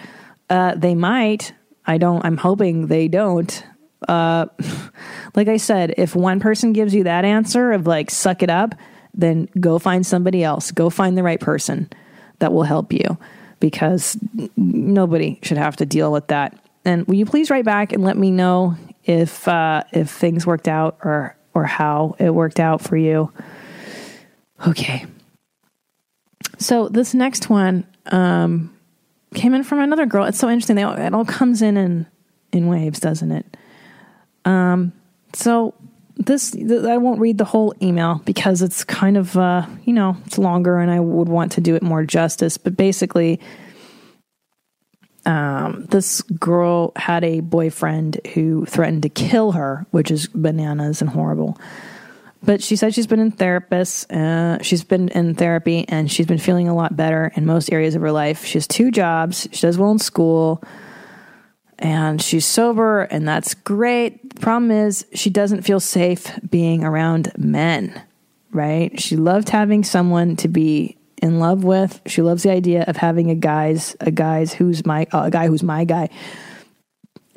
[0.49, 1.53] Uh, they might.
[1.86, 2.23] I don't.
[2.23, 3.63] I'm hoping they don't.
[4.08, 4.45] Uh,
[5.36, 8.75] like I said, if one person gives you that answer of like suck it up,
[9.13, 10.71] then go find somebody else.
[10.71, 11.89] Go find the right person
[12.39, 13.17] that will help you
[13.60, 14.17] because
[14.55, 16.58] nobody should have to deal with that.
[16.86, 20.67] And will you please write back and let me know if uh, if things worked
[20.67, 23.31] out or or how it worked out for you?
[24.67, 25.05] Okay.
[26.57, 28.75] So this next one um,
[29.33, 30.25] came in from another girl.
[30.25, 30.75] It's so interesting.
[30.75, 32.05] They all, it all comes in in
[32.51, 33.57] in waves, doesn't it?
[34.45, 34.93] Um,
[35.33, 35.73] so
[36.17, 40.17] this th- I won't read the whole email because it's kind of uh, you know
[40.25, 42.57] it's longer, and I would want to do it more justice.
[42.57, 43.39] But basically,
[45.29, 51.09] um, this girl had a boyfriend who threatened to kill her, which is bananas and
[51.11, 51.55] horrible.
[52.41, 54.09] But she said she's been in therapists.
[54.11, 57.93] Uh, she's been in therapy and she's been feeling a lot better in most areas
[57.93, 58.43] of her life.
[58.43, 59.47] She has two jobs.
[59.51, 60.63] She does well in school
[61.77, 64.33] and she's sober and that's great.
[64.33, 68.01] The problem is she doesn't feel safe being around men,
[68.51, 68.99] right?
[68.99, 72.01] She loved having someone to be in love with.
[72.05, 75.47] She loves the idea of having a guy's a guy's who's my uh, a guy
[75.47, 76.10] who's my guy.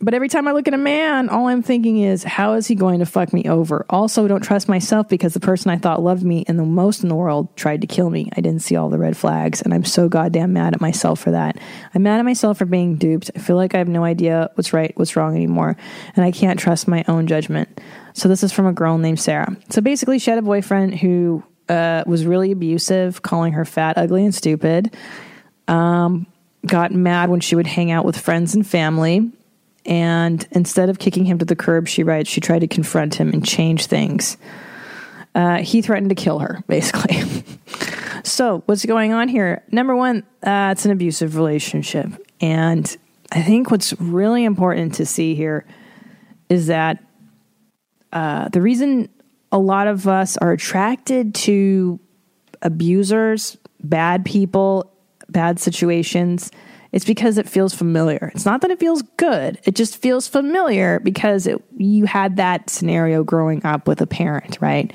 [0.04, 2.74] But every time I look at a man, all I'm thinking is, how is he
[2.74, 3.86] going to fuck me over?
[3.88, 7.08] Also, don't trust myself because the person I thought loved me and the most in
[7.08, 8.28] the world tried to kill me.
[8.36, 11.30] I didn't see all the red flags, and I'm so goddamn mad at myself for
[11.30, 11.56] that.
[11.94, 13.30] I'm mad at myself for being duped.
[13.36, 15.76] I feel like I have no idea what's right, what's wrong anymore,
[16.16, 17.80] and I can't trust my own judgment.
[18.12, 19.56] So, this is from a girl named Sarah.
[19.70, 24.24] So, basically, she had a boyfriend who uh, was really abusive, calling her fat, ugly,
[24.24, 24.94] and stupid.
[25.68, 26.26] Um,
[26.66, 29.32] got mad when she would hang out with friends and family
[29.84, 33.30] and instead of kicking him to the curb, she writes, she tried to confront him
[33.30, 34.36] and change things.
[35.34, 37.22] Uh, he threatened to kill her, basically.
[38.22, 39.62] so, what's going on here?
[39.72, 42.08] Number one, uh, it's an abusive relationship.
[42.40, 42.96] And
[43.32, 45.64] I think what's really important to see here
[46.48, 47.02] is that
[48.12, 49.08] uh, the reason
[49.52, 52.00] a lot of us are attracted to
[52.62, 54.92] abusers, bad people,
[55.28, 56.50] bad situations
[56.92, 58.30] it's because it feels familiar.
[58.34, 59.58] It's not that it feels good.
[59.64, 64.58] It just feels familiar because it, you had that scenario growing up with a parent,
[64.60, 64.92] right?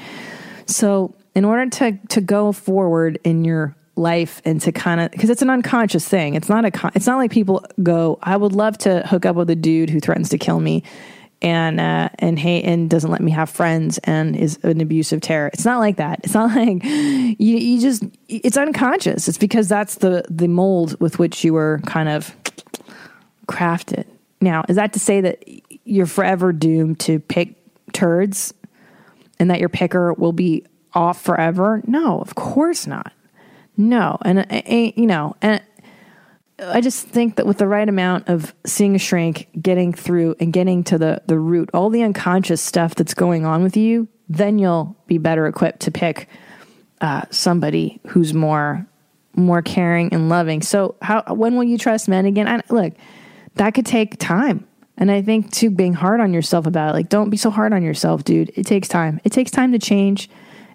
[0.68, 5.32] So, in order to to go forward in your life and to kind of because
[5.32, 6.36] it's an unconscious thing.
[6.36, 9.50] It's not a it's not like people go, I would love to hook up with
[9.50, 10.84] a dude who threatens to kill me
[11.42, 15.48] and uh, and hate and doesn't let me have friends and is an abusive terror.
[15.54, 16.22] It's not like that.
[16.24, 19.28] It's not like you you just it's unconscious.
[19.28, 22.36] It's because that's the the mold with which you were kind of
[23.48, 24.06] crafted.
[24.42, 25.44] Now, is that to say that
[25.86, 27.56] you're forever doomed to pick
[27.94, 28.54] turds
[29.40, 31.82] and that your picker will be off forever?
[31.88, 33.14] No, of course not.
[33.78, 35.62] No, and uh, uh, you know, and
[36.60, 40.52] I just think that with the right amount of seeing a shrink, getting through and
[40.52, 44.58] getting to the the root, all the unconscious stuff that's going on with you, then
[44.58, 46.28] you'll be better equipped to pick
[47.00, 48.88] uh, somebody who's more
[49.36, 50.62] more caring and loving.
[50.62, 52.48] So, how when will you trust men again?
[52.48, 52.94] I, look,
[53.56, 54.68] that could take time.
[54.98, 57.72] And I think too, being hard on yourself about it, like, don't be so hard
[57.72, 58.52] on yourself, dude.
[58.56, 59.22] It takes time.
[59.24, 60.28] It takes time to change.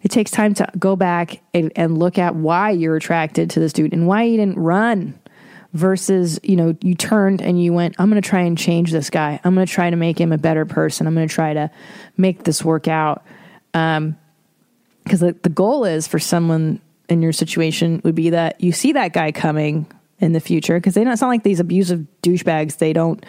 [0.02, 3.72] It takes time to go back and, and look at why you're attracted to this
[3.72, 5.18] dude and why you didn't run
[5.72, 9.10] versus, you know, you turned and you went, I'm going to try and change this
[9.10, 9.40] guy.
[9.42, 11.06] I'm going to try to make him a better person.
[11.06, 11.70] I'm going to try to
[12.16, 13.24] make this work out.
[13.74, 14.18] Um,
[15.04, 18.92] because the, the goal is for someone in your situation would be that you see
[18.92, 19.86] that guy coming
[20.18, 22.78] in the future because they don't sound like these abusive douchebags.
[22.78, 23.24] They don't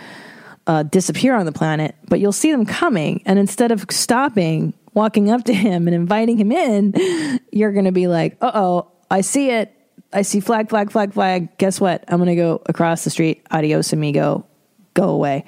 [0.68, 3.24] uh, disappear on the planet, but you'll see them coming.
[3.26, 7.92] And instead of stopping, walking up to him and inviting him in, you're going to
[7.92, 9.76] be like, uh oh, I see it.
[10.14, 11.58] I see flag, flag, flag, flag.
[11.58, 12.04] Guess what?
[12.08, 13.46] I'm going to go across the street.
[13.52, 14.46] Adios, amigo.
[14.94, 15.46] Go away.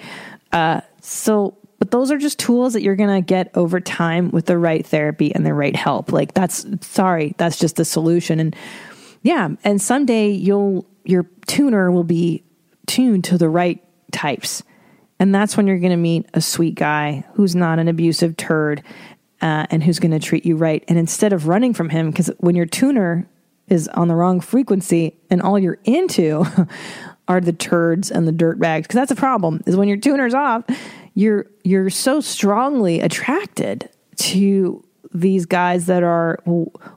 [0.51, 4.45] Uh, so, but those are just tools that you're going to get over time with
[4.47, 6.11] the right therapy and the right help.
[6.11, 8.39] Like, that's sorry, that's just the solution.
[8.39, 8.55] And
[9.21, 12.43] yeah, and someday you'll, your tuner will be
[12.87, 14.63] tuned to the right types.
[15.19, 18.83] And that's when you're going to meet a sweet guy who's not an abusive turd
[19.41, 20.83] uh, and who's going to treat you right.
[20.87, 23.27] And instead of running from him, because when your tuner
[23.67, 26.45] is on the wrong frequency and all you're into
[27.27, 29.61] are the turds and the dirt bags, because that's a problem.
[29.65, 30.63] Is when your tuner's off,
[31.15, 36.37] you're you're so strongly attracted to these guys that are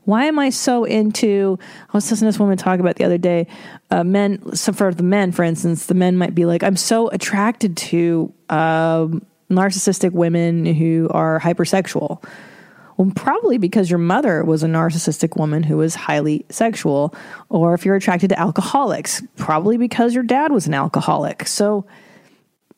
[0.04, 1.57] why am i so into
[1.88, 3.46] i was listening to this woman talk about the other day
[3.92, 7.09] uh, men so for the men for instance the men might be like i'm so
[7.11, 12.22] attracted to um, narcissistic women who are hypersexual
[12.98, 17.14] well, probably because your mother was a narcissistic woman who was highly sexual,
[17.48, 21.46] or if you're attracted to alcoholics, probably because your dad was an alcoholic.
[21.46, 21.87] So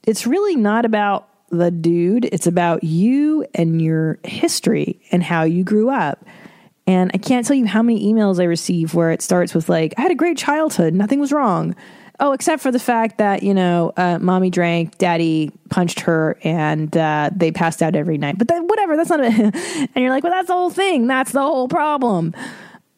[0.07, 5.65] it's really not about the dude, it's about you and your history and how you
[5.65, 6.25] grew up.
[6.87, 9.95] And I can't tell you how many emails I receive where it starts with, like,
[9.97, 11.75] I had a great childhood, nothing was wrong.
[12.23, 16.95] Oh, except for the fact that, you know, uh, mommy drank, daddy punched her, and
[16.95, 18.37] uh, they passed out every night.
[18.37, 19.25] But then, whatever, that's not a.
[19.95, 21.07] and you're like, well, that's the whole thing.
[21.07, 22.35] That's the whole problem.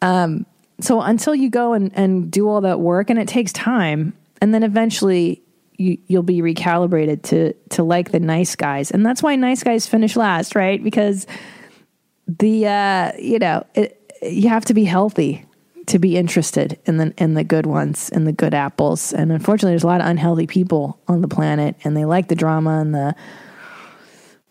[0.01, 0.45] Um,
[0.81, 4.53] so until you go and, and do all that work, and it takes time, and
[4.53, 5.41] then eventually
[5.77, 9.87] you, you'll be recalibrated to to like the nice guys, and that's why nice guys
[9.87, 10.83] finish last, right?
[10.83, 11.27] Because
[12.27, 15.45] the uh, you know it, you have to be healthy
[15.87, 19.13] to be interested in the in the good ones and the good apples.
[19.13, 22.35] And unfortunately, there's a lot of unhealthy people on the planet, and they like the
[22.35, 23.15] drama and the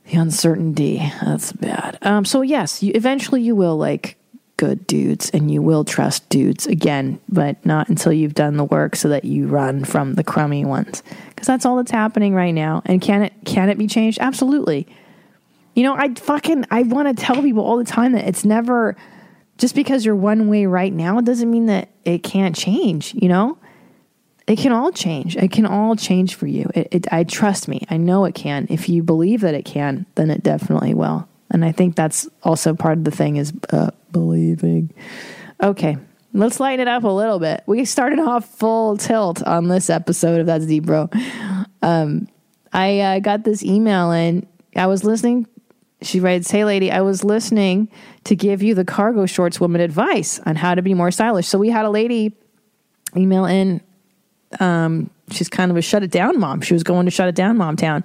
[0.06, 0.98] the uncertainty.
[1.22, 1.98] That's bad.
[2.02, 4.16] Um, so yes, you, eventually you will like
[4.56, 8.94] good dudes, and you will trust dudes again, but not until you've done the work,
[8.94, 11.02] so that you run from the crummy ones.
[11.28, 12.82] Because that's all that's happening right now.
[12.84, 14.18] And can it can it be changed?
[14.20, 14.86] Absolutely.
[15.74, 18.96] You know, I fucking I want to tell people all the time that it's never
[19.62, 23.56] just because you're one way right now doesn't mean that it can't change, you know?
[24.48, 25.36] It can all change.
[25.36, 26.68] It can all change for you.
[26.74, 27.82] It, it, I trust me.
[27.88, 28.66] I know it can.
[28.70, 31.28] If you believe that it can, then it definitely will.
[31.48, 34.92] And I think that's also part of the thing is uh, believing.
[35.62, 35.96] Okay,
[36.32, 37.62] let's lighten it up a little bit.
[37.66, 41.08] We started off full tilt on this episode of That's Deep Bro.
[41.82, 42.26] Um,
[42.72, 44.44] I uh, got this email and
[44.74, 45.46] I was listening
[46.02, 47.88] she writes, Hey lady, I was listening
[48.24, 51.46] to give you the cargo shorts woman advice on how to be more stylish.
[51.46, 52.34] So we had a lady
[53.16, 53.80] email in.
[54.60, 56.60] Um, she's kind of a shut it down mom.
[56.60, 58.04] She was going to shut it down mom town.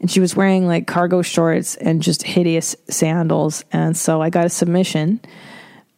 [0.00, 3.64] And she was wearing like cargo shorts and just hideous sandals.
[3.72, 5.20] And so I got a submission.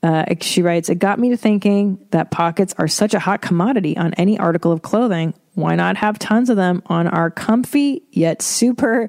[0.03, 3.97] Uh, she writes, It got me to thinking that pockets are such a hot commodity
[3.97, 5.35] on any article of clothing.
[5.55, 9.09] Why not have tons of them on our comfy yet super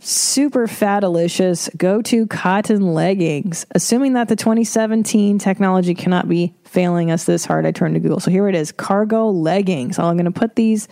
[0.00, 3.66] super fatalicious go to cotton leggings.
[3.72, 8.20] Assuming that the 2017 technology cannot be failing us this hard, I turned to Google.
[8.20, 9.98] So here it is cargo leggings.
[9.98, 10.88] I'm going to put these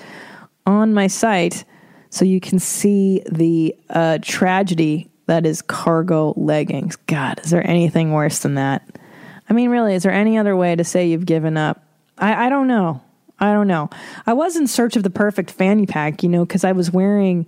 [0.67, 1.65] on my site
[2.11, 6.97] so you can see the uh, tragedy that is cargo leggings.
[6.97, 8.83] God, is there anything worse than that?
[9.49, 11.83] I mean, really, is there any other way to say you've given up?
[12.19, 13.03] I, I don't know.
[13.39, 13.91] I don't know.
[14.27, 17.47] I was in search of the perfect fanny pack, you know, because I was wearing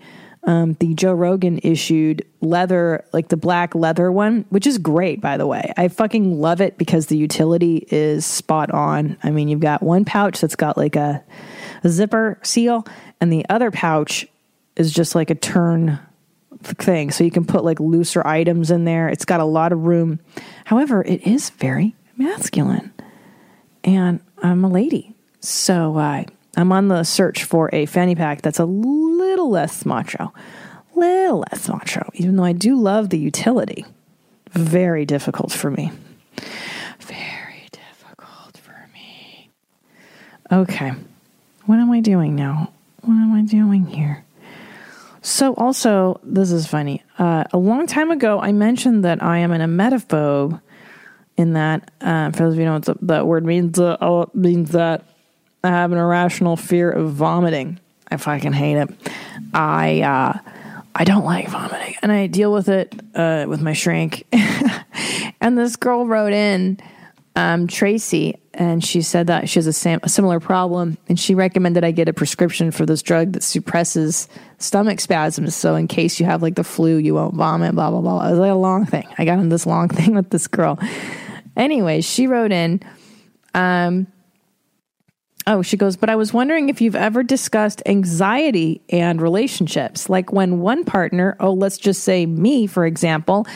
[0.49, 5.37] um, the Joe Rogan issued leather, like the black leather one, which is great, by
[5.37, 5.75] the way.
[5.77, 9.19] I fucking love it because the utility is spot on.
[9.23, 11.23] I mean, you've got one pouch that's got like a,
[11.85, 12.87] a zipper seal,
[13.21, 14.27] and the other pouch
[14.75, 15.99] is just like a turn
[16.63, 17.11] thing.
[17.11, 19.11] So you can put like looser items in there.
[19.11, 20.19] It's got a lot of room.
[20.65, 22.91] However, it is very masculine.
[23.85, 25.15] And I'm a lady.
[25.41, 26.25] So uh,
[26.59, 30.35] I'm on the search for a fanny pack that's a little less macho.
[30.97, 33.87] Little less macho, even though I do love the utility.
[34.51, 35.93] Very difficult for me.
[36.99, 39.51] Very difficult for me.
[40.51, 40.95] Okay.
[41.67, 42.73] What am I doing now?
[43.03, 44.25] What am I doing here?
[45.23, 47.05] So, also, this is funny.
[47.21, 50.61] Uh, a long time ago, I mentioned that I am an emetophobe.
[51.37, 55.05] In that, uh, for those of you know what that word means, uh, means that
[55.65, 57.81] I have an irrational fear of vomiting.
[58.11, 58.89] I fucking hate it.
[59.53, 60.39] I uh,
[60.95, 64.25] I don't like vomiting, and I deal with it uh, with my shrink.
[65.41, 66.79] and this girl wrote in,
[67.37, 71.35] um, Tracy, and she said that she has a, sam- a similar problem, and she
[71.35, 74.29] recommended I get a prescription for this drug that suppresses
[74.59, 75.55] stomach spasms.
[75.55, 77.75] So in case you have like the flu, you won't vomit.
[77.75, 78.27] Blah blah blah.
[78.27, 79.07] It was like a long thing.
[79.19, 80.79] I got in this long thing with this girl.
[81.57, 82.81] Anyway, she wrote in.
[83.55, 84.07] Um,
[85.51, 90.11] Oh, she goes, but I was wondering if you've ever discussed anxiety and relationships.
[90.11, 93.47] Like when one partner, oh, let's just say me, for example,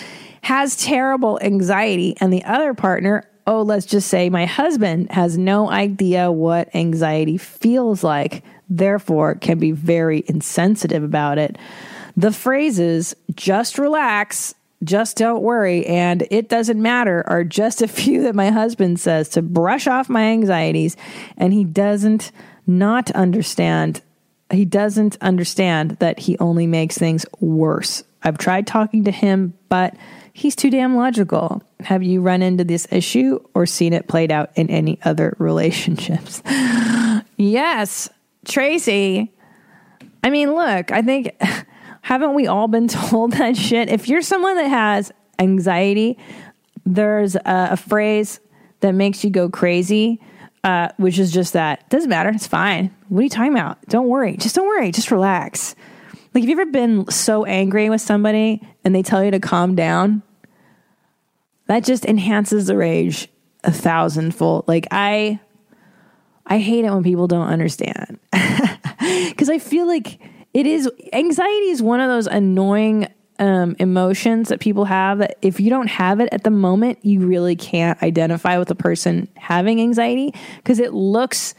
[0.41, 5.71] has terrible anxiety, and the other partner, oh, let's just say my husband has no
[5.71, 11.59] idea what anxiety feels like, therefore can be very insensitive about it.
[12.17, 14.55] The phrases, just relax,
[14.85, 19.29] just don't worry, and it doesn't matter are just a few that my husband says
[19.31, 20.97] to brush off my anxieties,
[21.37, 22.33] and he doesn't
[22.67, 24.03] not understand.
[24.51, 28.05] He doesn't understand that he only makes things worse.
[28.23, 29.97] I've tried talking to him, but
[30.33, 31.63] he's too damn logical.
[31.81, 36.43] Have you run into this issue or seen it played out in any other relationships?
[37.37, 38.09] yes,
[38.47, 39.33] Tracy.
[40.25, 41.35] I mean, look, I think
[42.03, 43.89] haven't we all been told that shit?
[43.89, 46.19] If you're someone that has anxiety,
[46.85, 47.43] there's a,
[47.73, 48.41] a phrase
[48.81, 50.21] that makes you go crazy,
[50.65, 52.29] uh, which is just that doesn't matter.
[52.29, 52.95] It's fine.
[53.09, 53.85] What are you talking about?
[53.87, 54.37] Don't worry.
[54.37, 54.93] Just don't worry.
[54.93, 55.75] Just relax.
[56.35, 59.75] Like, have you ever been so angry with somebody and they tell you to calm
[59.75, 60.23] down?
[61.67, 63.29] That just enhances the rage
[63.65, 64.67] a thousandfold.
[64.67, 65.41] Like, I,
[66.47, 68.19] I hate it when people don't understand
[69.29, 70.19] because I feel like
[70.55, 75.59] it is anxiety is one of those annoying um, emotions that people have that if
[75.59, 79.81] you don't have it at the moment, you really can't identify with the person having
[79.81, 81.55] anxiety because it looks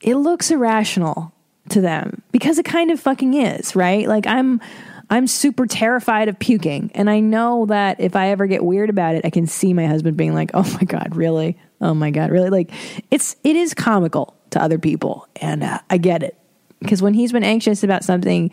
[0.00, 1.32] it looks irrational
[1.70, 4.06] to them because it kind of fucking is, right?
[4.06, 4.60] Like I'm
[5.10, 9.14] I'm super terrified of puking and I know that if I ever get weird about
[9.14, 11.58] it, I can see my husband being like, "Oh my god, really?
[11.80, 12.70] Oh my god, really?" Like
[13.10, 16.36] it's it is comical to other people and uh, I get it.
[16.80, 18.50] Because when he's been anxious about something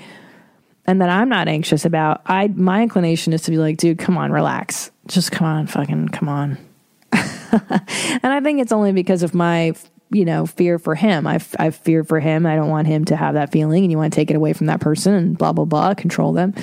[0.85, 4.17] and that I'm not anxious about, I my inclination is to be like, dude, come
[4.17, 4.91] on, relax.
[5.07, 6.57] Just come on, fucking come on.
[7.11, 9.73] and I think it's only because of my
[10.09, 11.27] you know fear for him.
[11.27, 12.45] I I fear for him.
[12.45, 14.53] I don't want him to have that feeling, and you want to take it away
[14.53, 16.53] from that person and blah blah blah, control them.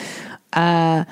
[0.53, 1.05] Uh,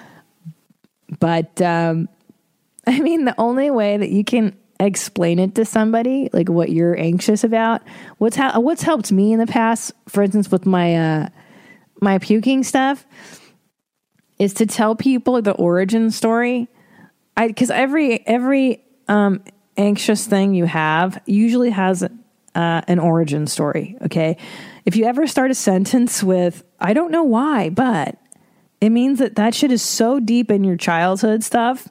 [1.18, 2.08] but um,
[2.86, 6.98] I mean, the only way that you can explain it to somebody like what you're
[6.98, 7.82] anxious about.
[8.18, 11.28] What's ha- what's helped me in the past for instance with my uh
[12.00, 13.06] my puking stuff
[14.38, 16.68] is to tell people the origin story.
[17.36, 19.42] I because every every um
[19.76, 24.36] anxious thing you have usually has uh, an origin story okay?
[24.84, 28.16] If you ever start a sentence with i don't know why but
[28.80, 31.88] it means that that shit is so deep in your childhood stuff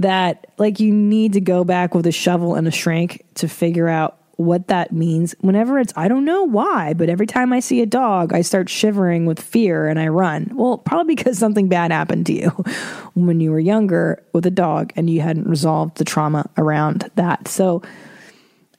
[0.00, 3.88] that like you need to go back with a shovel and a shrink to figure
[3.88, 5.34] out what that means.
[5.40, 8.70] Whenever it's, I don't know why, but every time I see a dog, I start
[8.70, 10.50] shivering with fear and I run.
[10.54, 12.48] Well, probably because something bad happened to you
[13.14, 17.48] when you were younger with a dog and you hadn't resolved the trauma around that.
[17.48, 17.82] So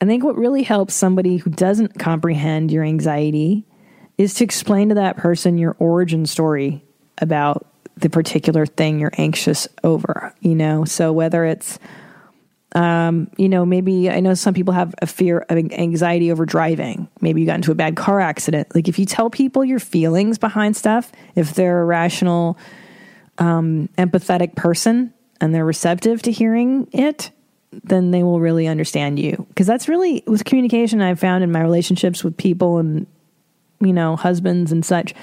[0.02, 3.64] I think what really helps somebody who doesn't comprehend your anxiety
[4.18, 6.84] is to explain to that person your origin story
[7.20, 10.86] about the particular thing you're anxious over, you know?
[10.86, 11.80] So whether it's,
[12.74, 17.10] um, you know, maybe I know some people have a fear of anxiety over driving.
[17.20, 18.74] Maybe you got into a bad car accident.
[18.74, 22.58] Like if you tell people your feelings behind stuff, if they're a rational,
[23.38, 27.32] um, empathetic person and they're receptive to hearing it,
[27.84, 29.46] then they will really understand you.
[29.50, 33.08] Because that's really with communication I've found in my relationships with people and,
[33.80, 35.14] you know, husbands and such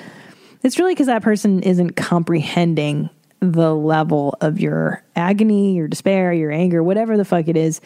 [0.62, 6.50] it's really because that person isn't comprehending the level of your agony, your despair, your
[6.50, 7.80] anger, whatever the fuck it is.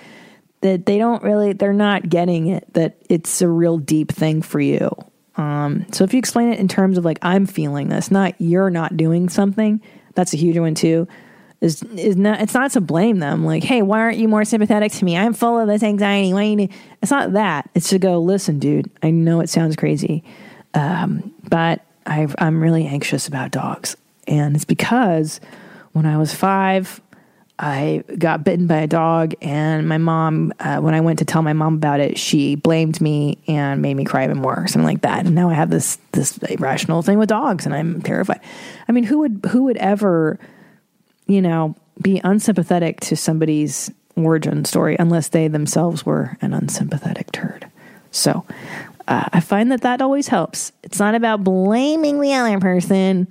[0.63, 2.73] That they don't really, they're not getting it.
[2.75, 4.91] That it's a real deep thing for you.
[5.37, 8.71] Um, so if you explain it in terms of like I'm feeling this, not you're
[8.71, 9.81] not doing something,
[10.15, 11.09] that's a huge one too.
[11.61, 13.45] Is is not it's not to blame them.
[13.45, 15.17] Like, hey, why aren't you more sympathetic to me?
[15.17, 16.35] I'm full of this anxiety.
[16.35, 16.69] Why you?
[17.01, 17.71] It's not that.
[17.75, 18.21] It's to go.
[18.21, 18.91] Listen, dude.
[19.03, 20.25] I know it sounds crazy,
[20.75, 23.97] um, but i I'm really anxious about dogs,
[24.27, 25.41] and it's because
[25.93, 27.01] when I was five,
[27.59, 31.43] I got bitten by a dog, and my mom, uh, when I went to tell
[31.43, 35.03] my mom about it, she blamed me and made me cry even more, something like
[35.03, 35.27] that.
[35.27, 38.41] And now I have this this irrational thing with dogs, and I'm terrified.
[38.89, 40.41] I mean, who would who would ever,
[41.27, 47.69] you know, be unsympathetic to somebody's origin story unless they themselves were an unsympathetic turd?
[48.11, 48.45] So,
[49.09, 50.73] uh, I find that that always helps.
[50.83, 53.29] It's not about blaming the other person,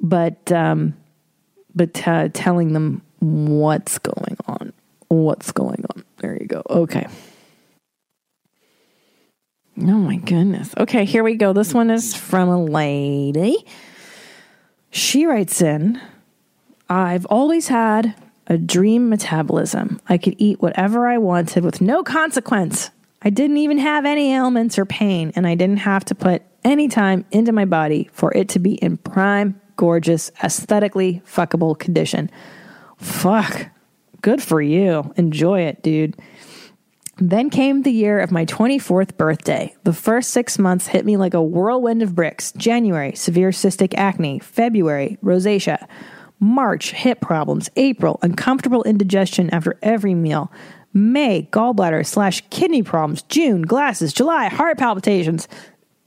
[0.00, 0.94] but um,
[1.74, 4.72] but telling them what's going on.
[5.08, 6.04] What's going on?
[6.18, 6.62] There you go.
[6.68, 7.06] Okay.
[9.78, 10.74] Oh my goodness.
[10.76, 11.52] Okay, here we go.
[11.52, 13.64] This one is from a lady.
[14.90, 16.00] She writes in
[16.88, 18.14] I've always had
[18.46, 20.00] a dream metabolism.
[20.08, 22.90] I could eat whatever I wanted with no consequence.
[23.26, 26.86] I didn't even have any ailments or pain, and I didn't have to put any
[26.86, 32.30] time into my body for it to be in prime, gorgeous, aesthetically fuckable condition.
[32.98, 33.66] Fuck.
[34.22, 35.12] Good for you.
[35.16, 36.14] Enjoy it, dude.
[37.18, 39.74] Then came the year of my 24th birthday.
[39.82, 42.52] The first six months hit me like a whirlwind of bricks.
[42.52, 44.38] January, severe cystic acne.
[44.38, 45.84] February, rosacea.
[46.38, 47.70] March, hip problems.
[47.74, 50.52] April, uncomfortable indigestion after every meal.
[50.96, 53.20] May, gallbladder slash kidney problems.
[53.24, 54.14] June, glasses.
[54.14, 55.46] July, heart palpitations.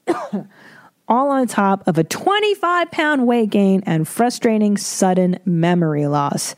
[1.07, 6.55] All on top of a 25 pound weight gain and frustrating sudden memory loss.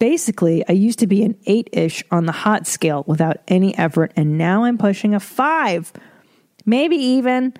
[0.00, 4.12] Basically, I used to be an eight ish on the hot scale without any effort,
[4.16, 5.92] and now I'm pushing a five,
[6.66, 7.54] maybe even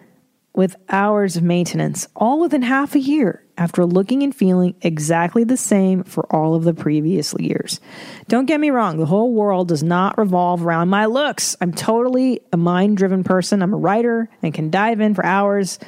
[0.54, 5.56] with hours of maintenance, all within half a year after looking and feeling exactly the
[5.56, 7.80] same for all of the previous years.
[8.28, 11.56] Don't get me wrong, the whole world does not revolve around my looks.
[11.60, 13.62] I'm totally a mind driven person.
[13.62, 15.78] I'm a writer and can dive in for hours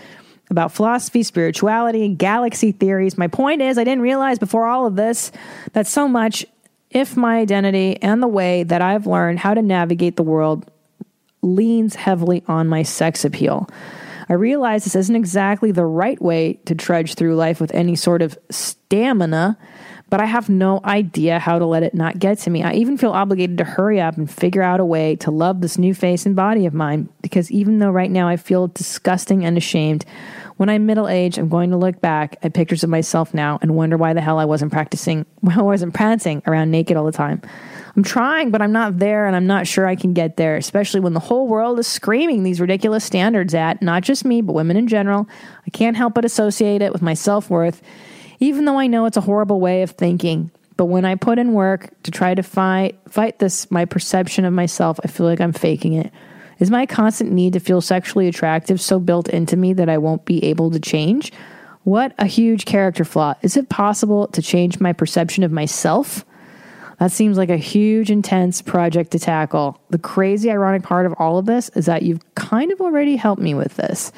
[0.51, 3.19] about philosophy, spirituality, galaxy theories.
[3.19, 5.33] My point is, I didn't realize before all of this
[5.73, 6.45] that so much,
[6.91, 10.71] if my identity and the way that I've learned how to navigate the world
[11.43, 13.69] leans heavily on my sex appeal.
[14.29, 18.23] I realize this isn't exactly the right way to trudge through life with any sort
[18.23, 19.57] of stamina,
[20.09, 22.63] but I have no idea how to let it not get to me.
[22.63, 25.79] I even feel obligated to hurry up and figure out a way to love this
[25.79, 29.59] new face and body of mine because even though right now I feel disgusting and
[29.59, 30.05] ashamed,
[30.59, 33.75] when I'm middle aged, I'm going to look back at pictures of myself now and
[33.75, 37.43] wonder why the hell I wasn't practicing, I wasn't prancing around naked all the time.
[37.97, 41.01] I'm trying, but I'm not there, and I'm not sure I can get there, especially
[41.01, 44.77] when the whole world is screaming these ridiculous standards at not just me, but women
[44.77, 45.27] in general.
[45.67, 47.83] I can't help but associate it with my self worth,
[48.39, 50.53] even though I know it's a horrible way of thinking.
[50.77, 54.53] But when I put in work to try to fight fight this my perception of
[54.53, 56.13] myself, I feel like I'm faking it.
[56.59, 60.25] Is my constant need to feel sexually attractive so built into me that I won't
[60.25, 61.33] be able to change?
[61.85, 63.35] What a huge character flaw.
[63.43, 66.25] Is it possible to change my perception of myself?
[66.99, 69.79] That seems like a huge, intense project to tackle.
[69.91, 73.43] The crazy, ironic part of all of this is that you've kind of already helped
[73.43, 74.13] me with this.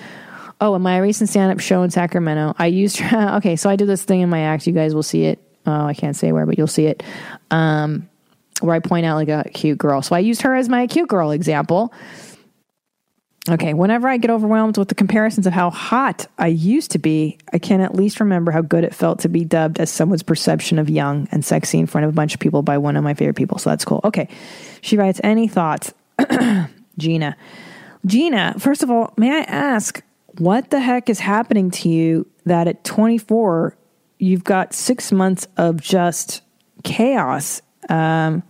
[0.61, 3.89] Oh, in my recent stand up show in Sacramento, I used, okay, so I did
[3.89, 4.67] this thing in my act.
[4.67, 5.41] You guys will see it.
[5.67, 7.03] Oh, I can't say where, but you'll see it.
[7.51, 8.09] Um,
[8.61, 10.03] where I point out like a cute girl.
[10.03, 11.93] So I used her as my cute girl example.
[13.51, 17.39] Okay, whenever I get overwhelmed with the comparisons of how hot I used to be,
[17.53, 20.79] I can at least remember how good it felt to be dubbed as someone's perception
[20.79, 23.15] of young and sexy in front of a bunch of people by one of my
[23.15, 23.59] favorite people.
[23.59, 24.01] So that's cool.
[24.05, 24.29] Okay,
[24.83, 25.95] she writes, Any thoughts?
[26.99, 27.37] Gina.
[28.05, 30.03] Gina, first of all, may I ask,
[30.37, 33.77] what the heck is happening to you that at 24,
[34.19, 36.43] you've got six months of just
[36.85, 37.63] chaos?
[37.89, 38.43] Um,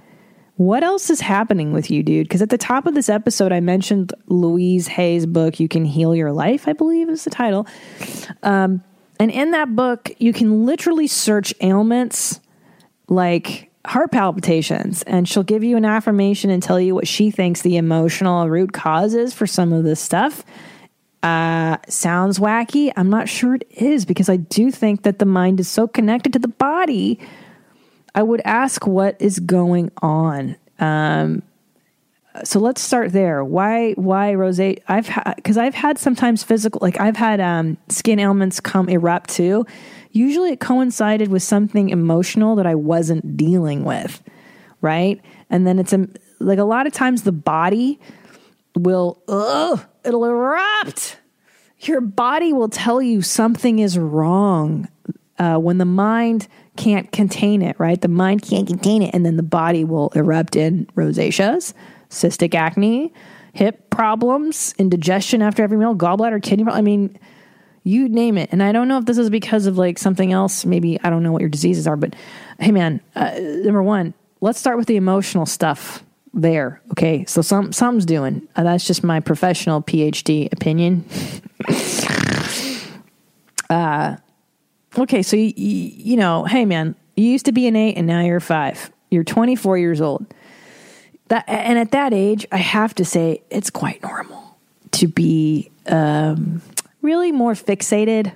[0.59, 2.26] what else is happening with you, dude?
[2.26, 6.16] Because at the top of this episode, I mentioned Louise Hay's book, You Can Heal
[6.16, 7.64] Your Life, I believe is the title.
[8.42, 8.82] Um,
[9.20, 12.40] and in that book, you can literally search ailments
[13.09, 17.62] like heart palpitations, and she'll give you an affirmation and tell you what she thinks
[17.62, 20.44] the emotional root cause is for some of this stuff.
[21.22, 22.92] Uh, sounds wacky.
[22.96, 26.32] I'm not sure it is because I do think that the mind is so connected
[26.32, 27.20] to the body
[28.14, 30.56] I would ask what is going on.
[30.78, 31.42] Um,
[32.44, 33.44] so let's start there.
[33.44, 34.82] Why why rosacea?
[34.88, 39.30] I've had because I've had sometimes physical like I've had um, skin ailments come erupt
[39.30, 39.66] too.
[40.12, 44.22] Usually it coincided with something emotional that I wasn't dealing with,
[44.80, 45.20] right?
[45.50, 47.98] And then it's a, like a lot of times the body
[48.76, 51.18] will ugh, it'll erupt.
[51.80, 54.88] Your body will tell you something is wrong
[55.38, 56.48] uh, when the mind
[56.79, 58.01] can't contain it, right?
[58.01, 61.74] The mind can't contain it, and then the body will erupt in rosaceas,
[62.09, 63.12] cystic acne,
[63.53, 66.64] hip problems, indigestion after every meal, gallbladder, kidney.
[66.70, 67.18] I mean,
[67.83, 68.49] you name it.
[68.53, 70.64] And I don't know if this is because of like something else.
[70.64, 72.14] Maybe I don't know what your diseases are, but
[72.59, 76.81] hey, man, uh, number one, let's start with the emotional stuff there.
[76.93, 78.47] Okay, so some something's doing.
[78.55, 81.05] Uh, that's just my professional PhD opinion.
[83.70, 84.16] uh,
[84.99, 88.20] okay, so you, you know, hey, man, you used to be an eight, and now
[88.20, 88.90] you're five.
[89.11, 90.26] You're 24 years old.
[91.28, 94.59] That and at that age, I have to say it's quite normal
[94.92, 96.62] to be um,
[97.03, 98.32] really more fixated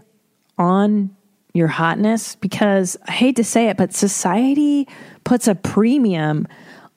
[0.58, 1.14] on
[1.54, 4.88] your hotness because I hate to say it, but society
[5.24, 6.48] puts a premium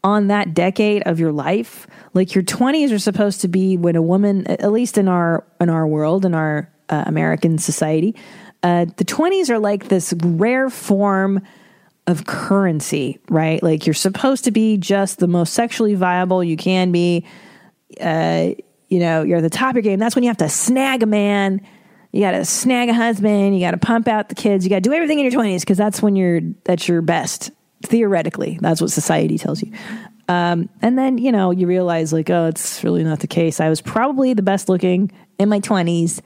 [0.04, 1.88] on that decade of your life.
[2.14, 5.70] Like your 20s are supposed to be when a woman, at least in our in
[5.70, 8.16] our world, in our uh, American society,
[8.66, 11.40] uh, the 20s are like this rare form
[12.08, 13.62] of currency, right?
[13.62, 17.26] Like you're supposed to be just the most sexually viable you can be.
[18.02, 18.54] Uh,
[18.90, 20.00] you know, you're at the top of your game.
[20.00, 21.62] That's when you have to snag a man.
[22.12, 23.54] You got to snag a husband.
[23.54, 24.66] You got to pump out the kids.
[24.66, 27.52] You got to do everything in your 20s because that's when you're at your best.
[27.84, 29.72] Theoretically, that's what society tells you.
[30.28, 33.60] Um, and then you know you realize like, oh, it's really not the case.
[33.60, 36.22] I was probably the best looking in my 20s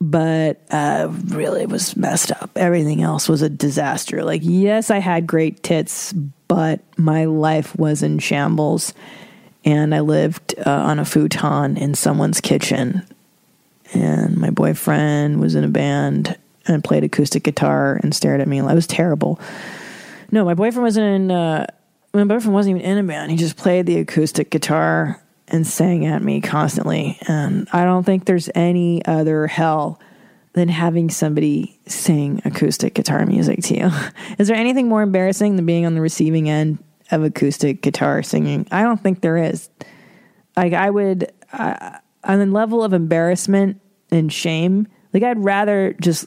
[0.00, 2.50] but uh, really was messed up.
[2.56, 4.24] Everything else was a disaster.
[4.24, 8.92] Like, yes, I had great tits, but my life was in shambles.
[9.64, 13.02] And I lived uh, on a futon in someone's kitchen.
[13.94, 16.36] And my boyfriend was in a band
[16.66, 18.60] and played acoustic guitar and stared at me.
[18.60, 19.40] I was terrible.
[20.30, 21.30] No, my boyfriend wasn't in.
[21.30, 21.66] Uh,
[22.12, 23.30] my boyfriend wasn't even in a band.
[23.30, 27.18] He just played the acoustic guitar and sang at me constantly.
[27.28, 30.00] And I don't think there's any other hell
[30.52, 33.90] than having somebody sing acoustic guitar music to you.
[34.38, 36.78] Is there anything more embarrassing than being on the receiving end
[37.10, 38.66] of acoustic guitar singing?
[38.70, 39.68] I don't think there is.
[40.56, 43.80] Like I would, uh, on the level of embarrassment
[44.10, 46.26] and shame, like I'd rather just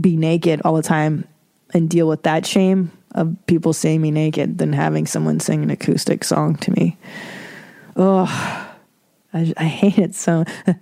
[0.00, 1.26] be naked all the time
[1.72, 5.70] and deal with that shame of people seeing me naked than having someone sing an
[5.70, 6.96] acoustic song to me.
[8.02, 8.24] Oh,
[9.34, 10.44] I, I hate it so.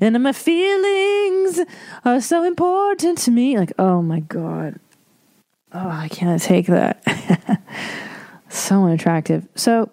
[0.00, 1.60] And my feelings
[2.06, 3.58] are so important to me.
[3.58, 4.80] Like, oh my God.
[5.74, 7.02] Oh, I can't take that.
[8.48, 9.46] so unattractive.
[9.54, 9.90] So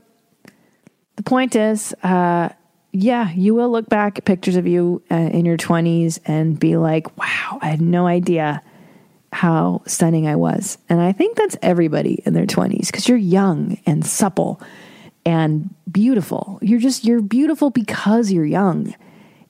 [1.17, 2.47] the point is, uh,
[2.93, 6.77] yeah, you will look back at pictures of you uh, in your 20s and be
[6.77, 8.63] like, wow, I had no idea
[9.34, 10.78] how stunning I was.
[10.89, 14.61] And I think that's everybody in their 20s because you're young and supple
[15.25, 16.59] and beautiful.
[16.61, 18.95] You're just, you're beautiful because you're young.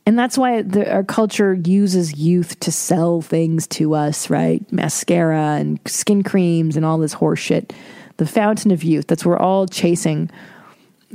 [0.07, 4.63] And that's why the, our culture uses youth to sell things to us, right?
[4.71, 7.73] Mascara and skin creams and all this horse shit.
[8.15, 9.07] The fountain of youth.
[9.07, 10.31] That's we're all chasing.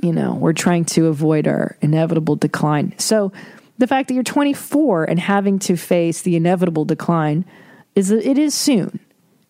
[0.03, 2.95] You know, we're trying to avoid our inevitable decline.
[2.99, 3.33] So
[3.79, 7.45] the fact that you're 24 and having to face the inevitable decline
[7.95, 9.01] is that it is soon.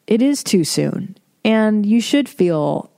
[0.06, 1.16] It is too soon.
[1.44, 2.90] And you should feel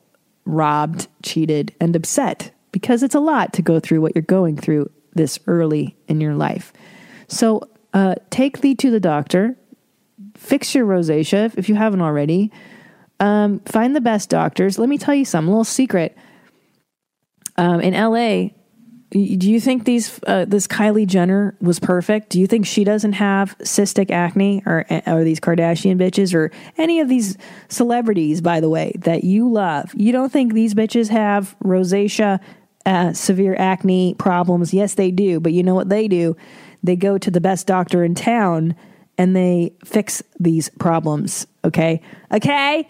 [0.44, 4.90] robbed, cheated, and upset because it's a lot to go through what you're going through
[5.14, 6.72] this early in your life.
[7.28, 9.56] So uh, take thee to the doctor,
[10.34, 12.50] fix your rosacea if you haven't already.
[13.20, 14.78] Um, find the best doctors.
[14.78, 16.16] Let me tell you some little secret.
[17.56, 18.50] Um, in LA,
[19.14, 22.30] do you think these uh, this Kylie Jenner was perfect?
[22.30, 26.98] Do you think she doesn't have cystic acne or or these Kardashian bitches or any
[26.98, 27.38] of these
[27.68, 29.92] celebrities by the way that you love?
[29.94, 32.40] You don't think these bitches have rosacea,
[32.86, 34.74] uh, severe acne problems?
[34.74, 35.38] Yes, they do.
[35.38, 36.36] But you know what they do?
[36.82, 38.74] They go to the best doctor in town
[39.16, 41.46] and they fix these problems.
[41.64, 42.02] Okay,
[42.32, 42.88] okay.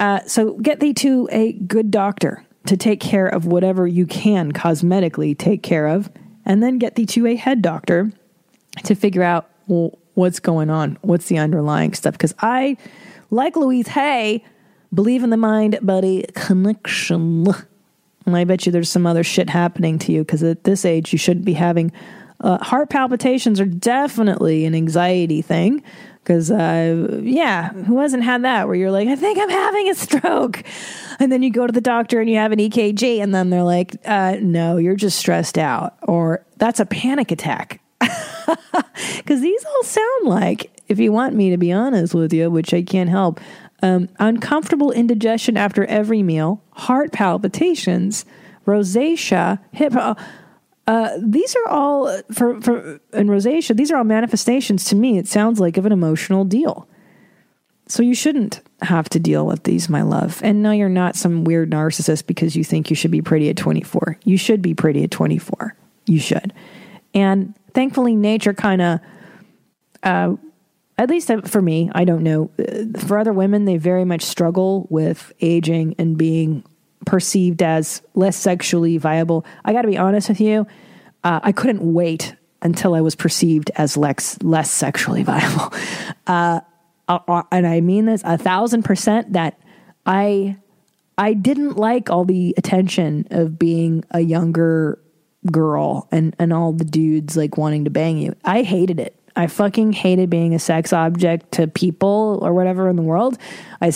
[0.00, 4.52] Uh, so get thee to a good doctor to take care of whatever you can
[4.52, 6.10] cosmetically take care of,
[6.44, 8.12] and then get thee to a head doctor
[8.84, 12.12] to figure out well, what's going on, what's the underlying stuff.
[12.12, 12.76] Because I,
[13.30, 14.44] like Louise Hay,
[14.92, 17.46] believe in the mind body connection.
[18.26, 21.12] And I bet you there's some other shit happening to you because at this age,
[21.12, 21.92] you shouldn't be having
[22.42, 25.82] Uh, heart palpitations are definitely an anxiety thing
[26.22, 29.94] because, uh, yeah, who hasn't had that where you're like, I think I'm having a
[29.94, 30.62] stroke.
[31.18, 33.62] And then you go to the doctor and you have an EKG, and then they're
[33.62, 37.80] like, uh, no, you're just stressed out, or that's a panic attack.
[39.16, 42.74] Because these all sound like, if you want me to be honest with you, which
[42.74, 43.40] I can't help,
[43.82, 48.24] um, uncomfortable indigestion after every meal, heart palpitations,
[48.66, 49.94] rosacea, hip.
[50.90, 53.76] Uh, uh, these are all for for and rosacea.
[53.76, 55.18] These are all manifestations to me.
[55.18, 56.88] It sounds like of an emotional deal.
[57.86, 60.40] So you shouldn't have to deal with these, my love.
[60.44, 63.56] And no, you're not some weird narcissist because you think you should be pretty at
[63.56, 64.18] 24.
[64.24, 65.74] You should be pretty at 24.
[66.06, 66.52] You should.
[67.14, 69.00] And thankfully, nature kind of,
[70.04, 70.36] uh,
[70.98, 72.50] at least for me, I don't know.
[72.58, 76.64] Uh, For other women, they very much struggle with aging and being
[77.10, 79.44] perceived as less sexually viable.
[79.64, 80.64] I got to be honest with you.
[81.24, 85.74] Uh, I couldn't wait until I was perceived as less less sexually viable.
[86.28, 86.60] Uh,
[87.08, 89.58] uh, and I mean this a thousand percent that
[90.06, 90.56] I
[91.18, 95.00] I didn't like all the attention of being a younger
[95.50, 98.36] girl and and all the dudes like wanting to bang you.
[98.44, 99.16] I hated it.
[99.34, 103.36] I fucking hated being a sex object to people or whatever in the world.
[103.80, 103.92] I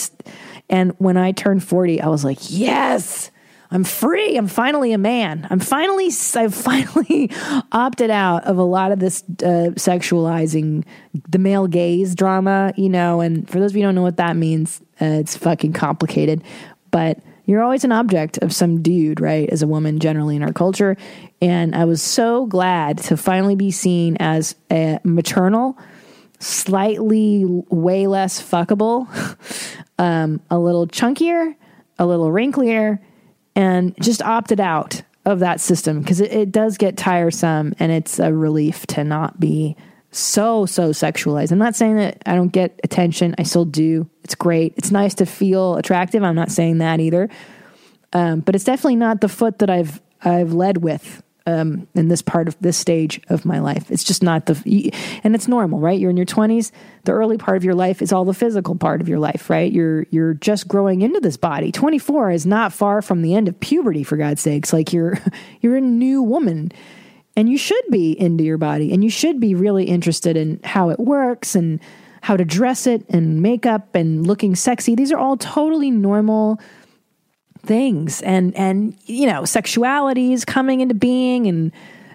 [0.69, 3.31] and when I turned 40, I was like, "Yes,
[3.71, 4.37] I'm free.
[4.37, 5.49] I'm finally a man.
[5.51, 7.31] I'm finally I've finally
[7.73, 10.85] opted out of a lot of this uh, sexualizing
[11.29, 14.19] the male gaze drama, you know, and for those of you who don't know what
[14.19, 16.43] that means, uh, it's fucking complicated,
[16.93, 19.49] but you're always an object of some dude, right?
[19.51, 20.97] As a woman, generally in our culture.
[21.43, 25.77] And I was so glad to finally be seen as a maternal,
[26.39, 29.09] slightly way less fuckable,
[29.99, 31.55] um, a little chunkier,
[31.99, 32.99] a little wrinklier,
[33.55, 38.19] and just opted out of that system because it, it does get tiresome and it's
[38.19, 39.77] a relief to not be
[40.11, 41.51] so so sexualized.
[41.51, 43.35] I'm not saying that i don't get attention.
[43.39, 44.09] I still do.
[44.23, 44.75] It's great.
[44.77, 46.23] It's nice to feel attractive.
[46.23, 47.29] I'm not saying that either.
[48.13, 52.23] Um, but it's definitely not the foot that i've i've led with um, in this
[52.23, 53.91] part of this stage of my life.
[53.91, 54.93] It's just not the
[55.23, 55.99] and it's normal right?
[55.99, 56.71] You're in your 20s
[57.05, 59.71] the early part of your life is all the physical part of your life right?
[59.71, 61.71] You're you're just growing into this body.
[61.71, 64.73] 24 is not far from the end of puberty for god's sakes.
[64.73, 65.19] Like you're
[65.61, 66.73] you're a new woman.
[67.37, 70.91] And you should be into your body and you should be really interested in how
[70.91, 71.81] it works and
[72.23, 74.95] how to dress it and makeup and looking sexy.
[74.95, 76.61] These are all totally normal
[77.67, 78.23] things.
[78.23, 81.73] And and you know sexuality is coming into being and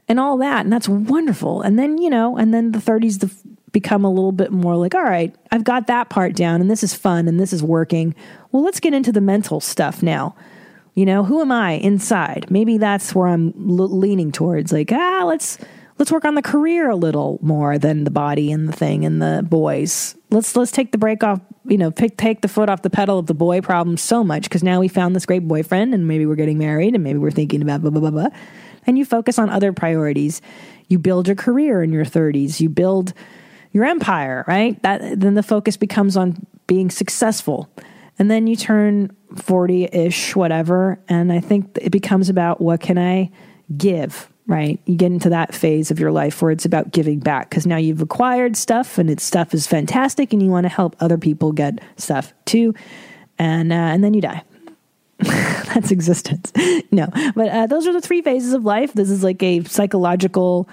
[0.08, 0.62] and all that.
[0.62, 1.62] And that's wonderful.
[1.62, 3.34] And then you know and then the 30s the,
[3.72, 6.82] become a little bit more like all right i've got that part down and this
[6.84, 8.16] is fun and this is working.
[8.52, 10.36] Well let's get into the mental stuff now.
[10.95, 12.50] You know who am i inside?
[12.50, 14.72] Maybe that's where i'm l- leaning towards.
[14.72, 15.58] Like ah let's
[15.97, 19.22] let's work on the career a little more than the body and the thing and
[19.22, 22.82] the boys let's let's take the break off you know pick, take the foot off
[22.82, 25.94] the pedal of the boy problem so much because now we found this great boyfriend
[25.94, 28.30] and maybe we're getting married and maybe we're thinking about blah blah blah blah.
[28.86, 30.42] And you focus on other priorities.
[30.88, 33.14] You build your career in your 30s you build
[33.72, 34.82] your empire right?
[34.84, 37.70] That then the focus becomes on being successful.
[38.18, 43.30] And then you turn 40-ish whatever and i think it becomes about what can i
[43.78, 44.80] give right?
[44.86, 47.78] You get into that phase of your life where it's about giving back because now
[47.78, 51.52] you've acquired stuff and its stuff is fantastic and you want to help other people
[51.52, 52.74] get stuff too
[53.38, 54.43] and uh, and then you die.
[55.20, 56.52] That's existence.
[56.91, 58.93] No but uh, those are the three phases of life.
[58.93, 60.68] This is like a psychological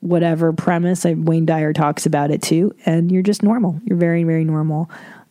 [0.00, 1.06] whatever premise.
[1.06, 3.80] I, wayne dyer talks about it too and you're just normal.
[3.86, 4.90] You're very very normal.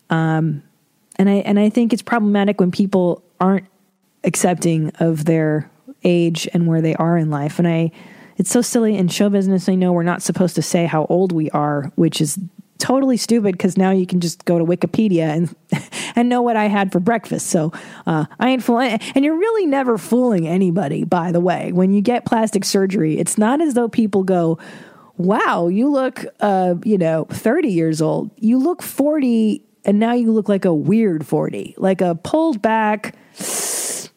[0.10, 0.64] Um,
[1.18, 3.68] and i and i think it's problematic when people aren't
[4.24, 5.70] accepting of their
[6.04, 7.60] age and where they are in life.
[7.60, 7.92] And i
[8.38, 9.70] it's so silly in show business.
[9.70, 12.40] I know we're not supposed to say how old we are which is
[12.80, 15.56] totally stupid because now you can just go to wikipedia and
[16.16, 17.48] and know what i had for breakfast.
[17.48, 17.72] So
[18.08, 21.72] uh, i ain't fooling and you're really never fooling anybody by the way.
[21.72, 24.58] When you get plastic surgery it's not as though people go
[25.18, 28.32] wow you look uh, you know 30 years old.
[28.38, 33.16] You look 40 and now you look like a weird 40 like a pulled back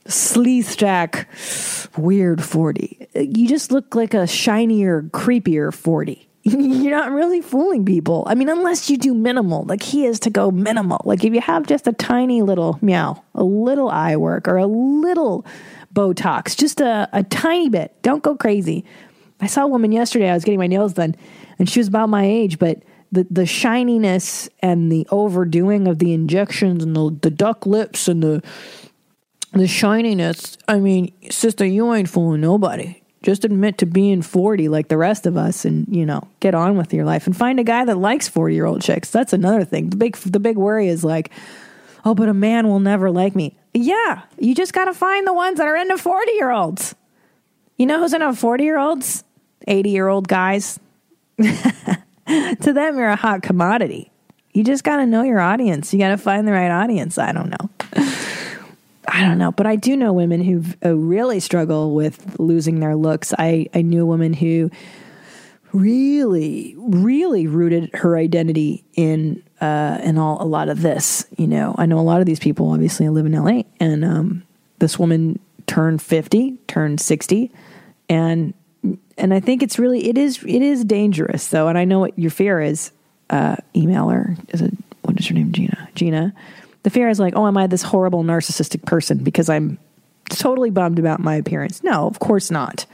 [0.07, 1.29] sleaze jack
[1.97, 8.25] weird 40 you just look like a shinier creepier 40 you're not really fooling people.
[8.27, 9.65] I mean unless you do minimal.
[9.65, 11.01] The key is to go minimal.
[11.07, 14.67] Like if you have just a tiny little meow a little eye work or a
[14.67, 15.47] little
[15.95, 17.97] botox just a, a tiny bit.
[18.03, 18.85] Don't go crazy.
[19.41, 20.29] I saw a woman yesterday.
[20.29, 21.17] I was getting my nails done
[21.59, 26.13] and she was about my age but the, the shininess and the overdoing of the
[26.13, 28.43] injections and the, the duck lips and the
[29.55, 30.59] the shininess.
[30.69, 33.01] I mean, sister, you ain't fooling nobody.
[33.23, 36.77] just admit to being 40 like the rest of us and, you know, get on
[36.77, 39.11] with your life and find a guy that likes 40 year old chicks.
[39.11, 39.91] That's another thing.
[39.91, 41.31] The big, the big worry is like,
[42.05, 43.57] oh, but a man will never like me.
[43.73, 46.95] Yeah, you just got to find the ones that are into 40 year olds.
[47.77, 49.25] You know who's into 40 year olds?
[49.67, 50.79] 80 year old guys.
[51.39, 54.13] to them, you're a hot commodity.
[54.53, 55.93] You just got to know your audience.
[55.93, 57.19] You got to find the right audience.
[57.19, 57.71] I don't know.
[59.07, 62.97] I don't know, but I do know women who uh, really struggle with losing their
[62.97, 63.35] looks.
[63.39, 64.71] I, I knew a woman who
[65.73, 71.27] really, really rooted her identity in uh, in all a lot of this.
[71.37, 72.71] You know, I know a lot of these people.
[72.71, 74.43] Obviously, I live in LA, and um,
[74.79, 77.53] this woman turned fifty, turned sixty,
[78.09, 78.55] and
[79.19, 82.19] and I think it's really it is it is dangerous though, and I know what
[82.19, 82.93] your fear is.
[83.31, 84.37] Uh, email her.
[84.49, 85.53] Is it what is her name?
[85.53, 85.89] Gina.
[85.95, 86.35] Gina.
[86.85, 89.79] The fear is like, oh, am I this horrible narcissistic person because I'm
[90.31, 91.83] totally bummed about my appearance?
[91.83, 92.87] No, of course not.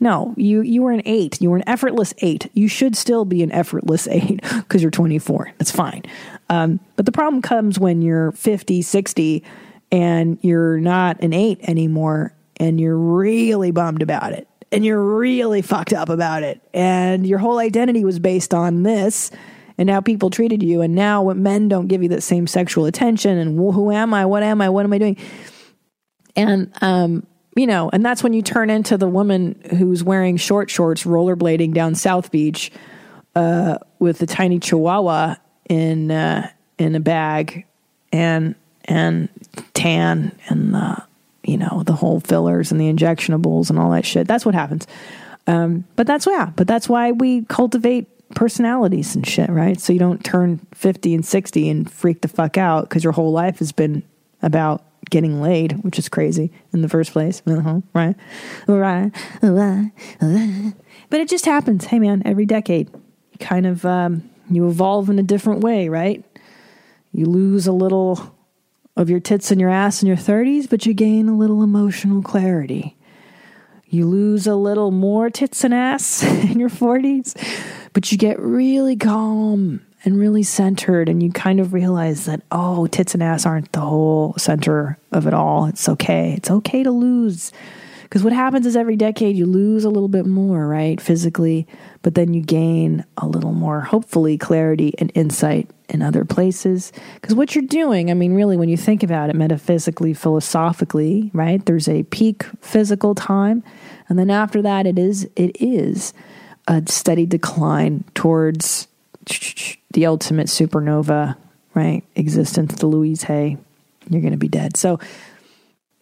[0.00, 1.40] No, you you were an eight.
[1.40, 2.50] You were an effortless eight.
[2.54, 5.52] You should still be an effortless eight because you're 24.
[5.58, 6.02] That's fine.
[6.48, 9.44] Um, but the problem comes when you're 50, 60,
[9.90, 15.62] and you're not an eight anymore, and you're really bummed about it, and you're really
[15.62, 19.30] fucked up about it, and your whole identity was based on this.
[19.78, 23.38] And now people treated you, and now men don't give you that same sexual attention,
[23.38, 24.26] and who am I?
[24.26, 24.68] What am I?
[24.68, 25.16] What am I doing?
[26.34, 27.24] And um,
[27.56, 31.74] you know, and that's when you turn into the woman who's wearing short shorts, rollerblading
[31.74, 32.72] down South Beach
[33.34, 35.36] uh, with a tiny chihuahua
[35.68, 37.64] in uh, in a bag,
[38.12, 38.54] and
[38.84, 39.28] and
[39.74, 41.04] tan, and the
[41.44, 44.26] you know the whole fillers and the injectionables and all that shit.
[44.26, 44.86] That's what happens.
[45.46, 46.50] Um, but that's yeah.
[46.54, 49.80] But that's why we cultivate personalities and shit, right?
[49.80, 53.32] So you don't turn fifty and sixty and freak the fuck out because your whole
[53.32, 54.02] life has been
[54.42, 57.42] about getting laid, which is crazy in the first place.
[57.46, 58.16] Uh-huh, right?
[59.42, 59.92] Right.
[61.10, 61.86] But it just happens.
[61.86, 66.24] Hey, man, every decade, you kind of um, you evolve in a different way, right?
[67.12, 68.34] You lose a little
[68.96, 72.20] of your tits and your ass in your 30s, but you gain a little emotional
[72.20, 72.96] clarity.
[73.86, 77.34] You lose a little more tits and ass in your 40s,
[77.98, 82.86] but you get really calm and really centered and you kind of realize that oh
[82.86, 85.66] tits and ass aren't the whole center of it all.
[85.66, 86.34] It's okay.
[86.34, 87.50] It's okay to lose.
[88.04, 91.66] Because what happens is every decade you lose a little bit more right physically
[92.02, 96.92] but then you gain a little more hopefully clarity and insight in other places.
[97.14, 101.66] Because what you're doing i mean really when you think about it metaphysically philosophically right
[101.66, 103.64] there's a peak physical time
[104.08, 106.14] and then after that it is it is
[106.68, 108.86] a steady decline towards
[109.92, 111.36] the ultimate supernova,
[111.74, 112.04] right?
[112.14, 113.56] Existence, the Louise Hay,
[114.08, 114.76] you're going to be dead.
[114.76, 115.00] So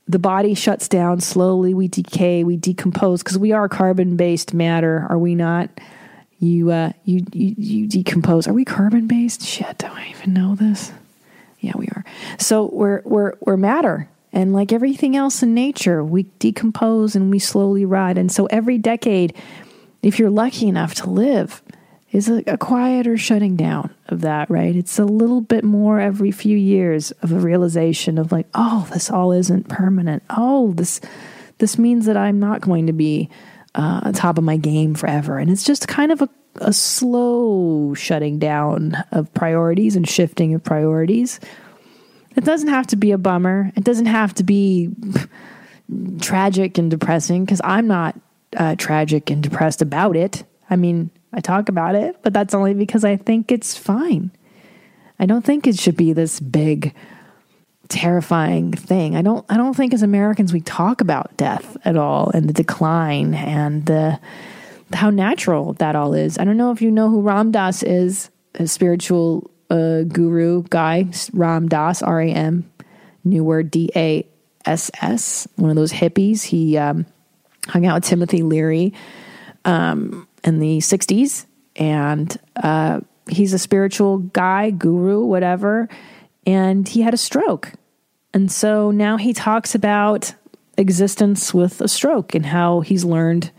[0.06, 1.72] the body shuts down slowly.
[1.72, 5.70] We decay, we decompose because we are carbon based matter, are we not?
[6.38, 8.46] You, uh, you, you, you decompose.
[8.46, 9.42] Are we carbon based?
[9.42, 10.92] Shit, do I even know this?
[11.60, 12.04] Yeah, we are.
[12.38, 17.38] So we're we're we're matter, and like everything else in nature, we decompose and we
[17.38, 18.18] slowly rot.
[18.18, 19.34] And so every decade,
[20.06, 21.62] if you're lucky enough to live,
[22.12, 24.76] is a, a, quieter shutting down of that, right?
[24.76, 29.10] It's a little bit more every few years of a realization of like, oh, this
[29.10, 30.22] all isn't permanent.
[30.30, 31.00] Oh, this
[31.58, 33.28] this means that I'm not going to be
[33.74, 36.28] uh, on top of my game forever, and it's just kind of a,
[36.60, 41.40] a slow shutting down of priorities and shifting of priorities.
[42.36, 43.72] It doesn't have to be a bummer.
[43.74, 44.90] It doesn't have to be
[46.20, 48.14] tragic and depressing because I'm not
[48.56, 50.44] uh, tragic and depressed about it.
[50.68, 54.30] I mean, I talk about it, but that's only because I think it's fine.
[55.18, 56.94] I don't think it should be this big
[57.88, 59.14] terrifying thing.
[59.16, 62.52] I don't I don't think as Americans we talk about death at all and the
[62.52, 64.18] decline and the
[64.92, 66.38] how natural that all is.
[66.38, 71.08] I don't know if you know who Ram Dass is, a spiritual uh, guru guy,
[71.32, 72.70] Ram Dass, R A M,
[73.24, 74.26] new word D A
[74.64, 76.42] S S, one of those hippies.
[76.44, 77.06] He um,
[77.68, 78.92] hung out with Timothy Leary.
[79.64, 81.44] Um, in the 60s,
[81.74, 85.88] and uh, he's a spiritual guy, guru, whatever.
[86.46, 87.72] And he had a stroke.
[88.32, 90.34] And so now he talks about
[90.78, 93.50] existence with a stroke and how he's learned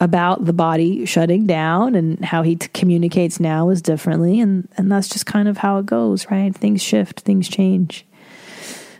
[0.00, 4.92] about the body shutting down and how he t- communicates now is differently and and
[4.92, 8.06] that's just kind of how it goes right things shift things change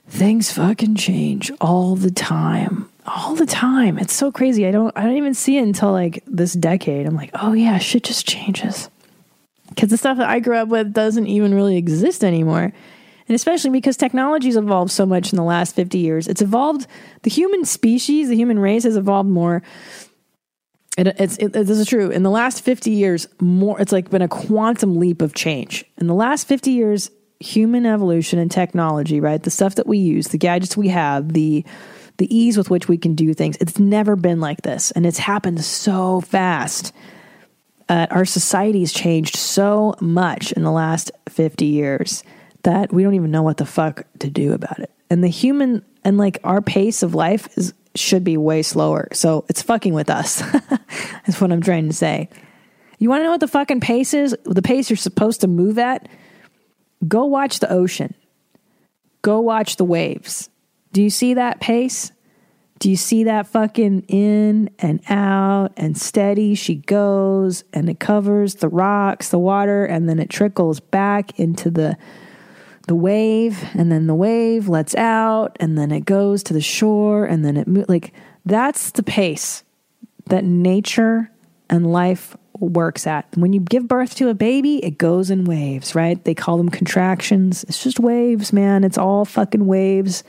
[0.08, 3.98] things fucking change all the time all the time.
[3.98, 4.66] It's so crazy.
[4.66, 7.06] I don't I don't even see it until like this decade.
[7.06, 8.88] I'm like, oh yeah, shit just changes.
[9.68, 12.72] Because the stuff that I grew up with doesn't even really exist anymore.
[13.28, 16.26] And especially because technology's evolved so much in the last 50 years.
[16.26, 16.86] It's evolved,
[17.22, 19.62] the human species, the human race has evolved more
[20.96, 22.10] It, it's it, this is true.
[22.10, 25.84] In the last fifty years, more it's like been a quantum leap of change.
[25.98, 29.40] In the last fifty years, human evolution and technology, right?
[29.40, 31.64] The stuff that we use, the gadgets we have, the
[32.18, 33.56] the ease with which we can do things.
[33.60, 36.92] It's never been like this, and it's happened so fast.
[37.88, 42.22] Uh, our society's changed so much in the last 50 years
[42.64, 44.90] that we don't even know what the fuck to do about it.
[45.08, 49.08] And the human and like our pace of life is should be way slower.
[49.12, 50.40] So it's fucking with us.
[50.70, 52.28] That's what I'm trying to say.
[52.98, 54.36] You want to know what the fucking pace is?
[54.44, 56.08] The pace you're supposed to move at?
[57.06, 58.14] Go watch the ocean.
[59.22, 60.48] Go watch the waves.
[60.92, 62.12] Do you see that pace?
[62.78, 68.56] Do you see that fucking in and out and steady she goes and it covers
[68.56, 71.96] the rocks, the water, and then it trickles back into the
[72.86, 77.26] the wave and then the wave lets out and then it goes to the shore
[77.26, 78.14] and then it mo- like
[78.46, 79.62] that's the pace
[80.28, 81.30] that nature
[81.68, 83.26] and life works at.
[83.36, 86.22] When you give birth to a baby, it goes in waves, right?
[86.24, 87.64] They call them contractions.
[87.64, 88.84] It's just waves, man.
[88.84, 90.24] It's all fucking waves.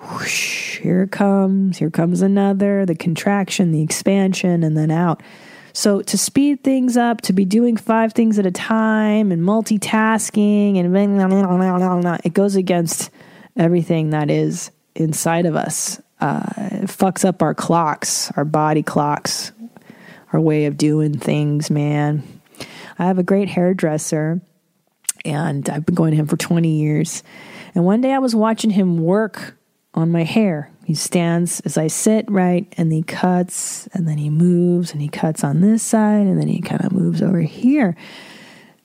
[0.00, 1.78] Whoosh, here it comes.
[1.78, 5.22] Here comes another, the contraction, the expansion, and then out.
[5.72, 10.76] So to speed things up, to be doing five things at a time and multitasking
[10.76, 13.10] and it goes against
[13.56, 16.00] everything that is inside of us.
[16.20, 19.52] Uh, it fucks up our clocks, our body clocks,
[20.32, 22.22] our way of doing things, man.
[22.98, 24.40] I have a great hairdresser
[25.24, 27.22] and I've been going to him for 20 years.
[27.74, 29.56] And one day I was watching him work
[29.94, 30.70] on my hair.
[30.84, 35.08] He stands as I sit, right, and he cuts, and then he moves, and he
[35.08, 37.96] cuts on this side, and then he kind of moves over here.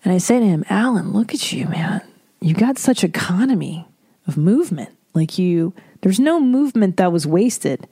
[0.03, 2.01] And I say to him, Alan, look at you, man.
[2.39, 3.87] You got such economy
[4.27, 4.89] of movement.
[5.15, 7.87] Like you, there's no movement that was wasted.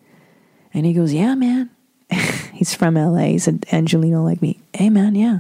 [0.74, 1.72] And he goes, Yeah, man.
[2.54, 3.26] He's from LA.
[3.30, 4.60] He's an Angeleno like me.
[4.74, 5.40] Hey, man, yeah.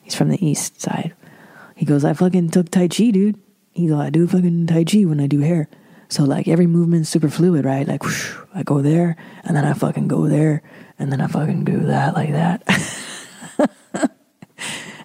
[0.00, 1.14] He's from the east side.
[1.76, 3.38] He goes, I fucking took Tai Chi, dude.
[3.72, 5.68] He goes, I do fucking Tai Chi when I do hair.
[6.12, 7.88] So like every movement's super fluid, right?
[7.88, 10.62] Like whoosh, I go there and then I fucking go there
[10.98, 12.62] and then I fucking do that like that.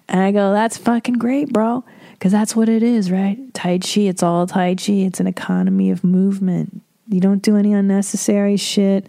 [0.08, 1.82] and I go, that's fucking great, bro.
[2.20, 3.38] Cause that's what it is, right?
[3.54, 4.92] Tai Chi, it's all Tai Chi.
[4.92, 6.82] It's an economy of movement.
[7.08, 9.06] You don't do any unnecessary shit.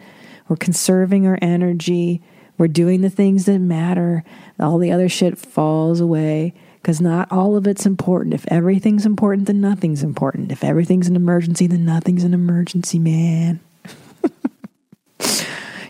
[0.48, 2.22] We're conserving our energy.
[2.58, 4.24] We're doing the things that matter.
[4.58, 8.34] All the other shit falls away because not all of it's important.
[8.34, 10.52] If everything's important, then nothing's important.
[10.52, 13.60] If everything's an emergency, then nothing's an emergency, man.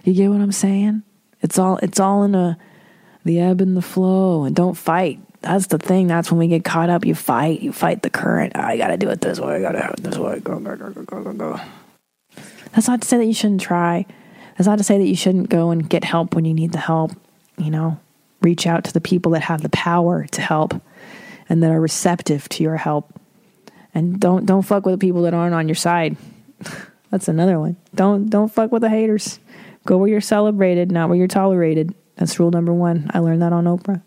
[0.04, 1.04] you get what I'm saying?
[1.42, 2.58] It's all it's all in a
[3.26, 5.20] the ebb and the flow, and don't fight.
[5.42, 6.08] That's the thing.
[6.08, 7.06] That's when we get caught up.
[7.06, 7.62] You fight.
[7.62, 8.54] You fight the current.
[8.56, 9.56] Ah, I gotta do it this way.
[9.56, 10.40] I gotta have this way.
[10.40, 11.60] Go go go go go go go.
[12.74, 14.06] That's not to say that you shouldn't try.
[14.58, 16.80] That's not to say that you shouldn't go and get help when you need the
[16.80, 17.12] help.
[17.58, 18.00] You know,
[18.42, 20.74] reach out to the people that have the power to help
[21.48, 23.14] and that are receptive to your help.
[23.94, 26.16] And don't don't fuck with the people that aren't on your side.
[27.12, 27.78] That's another one.
[27.96, 29.40] Don't don't fuck with the haters.
[29.86, 31.96] Go where you're celebrated, not where you're tolerated.
[32.16, 33.10] That's rule number one.
[33.14, 34.02] I learned that on Oprah.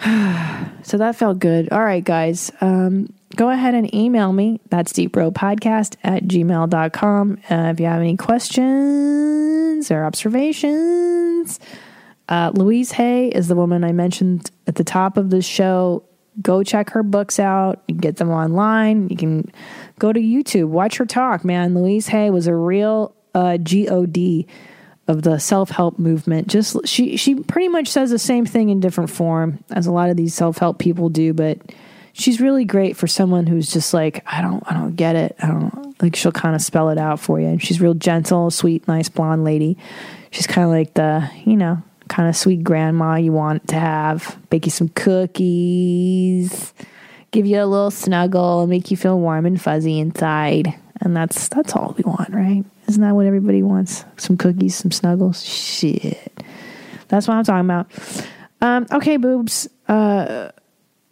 [0.82, 1.68] so that felt good.
[1.70, 2.50] All right, guys.
[2.60, 4.60] Um, go ahead and email me.
[4.70, 7.38] That's deepbropodcast at gmail.com.
[7.50, 11.60] Uh, if you have any questions or observations,
[12.30, 16.04] uh, Louise Hay is the woman I mentioned at the top of the show.
[16.40, 17.82] Go check her books out.
[17.88, 19.08] You can get them online.
[19.08, 19.50] You can
[19.98, 21.74] go to YouTube, watch her talk, man.
[21.74, 24.46] Louise Hay was a real uh, God
[25.08, 26.46] of the self help movement.
[26.46, 30.08] Just she she pretty much says the same thing in different form as a lot
[30.08, 31.58] of these self help people do, but
[32.12, 35.34] she's really great for someone who's just like I don't I don't get it.
[35.42, 37.48] I don't like she'll kind of spell it out for you.
[37.48, 39.76] And she's real gentle, sweet, nice blonde lady.
[40.30, 44.36] She's kind of like the you know kind of sweet grandma you want to have.
[44.50, 46.74] Bake you some cookies,
[47.30, 50.74] give you a little snuggle, make you feel warm and fuzzy inside.
[51.00, 52.62] And that's that's all we want, right?
[52.88, 54.04] Isn't that what everybody wants?
[54.18, 55.42] Some cookies, some snuggles.
[55.42, 56.44] Shit,
[57.08, 57.90] that's what I'm talking about.
[58.60, 59.68] Um, okay, boobs.
[59.88, 60.50] Uh,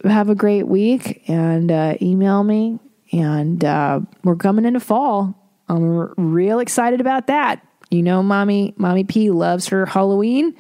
[0.04, 2.78] have a great week and uh, email me.
[3.12, 5.34] And uh, we're coming into fall.
[5.68, 7.66] I'm r- real excited about that.
[7.90, 10.54] You know, mommy, mommy P loves her Halloween.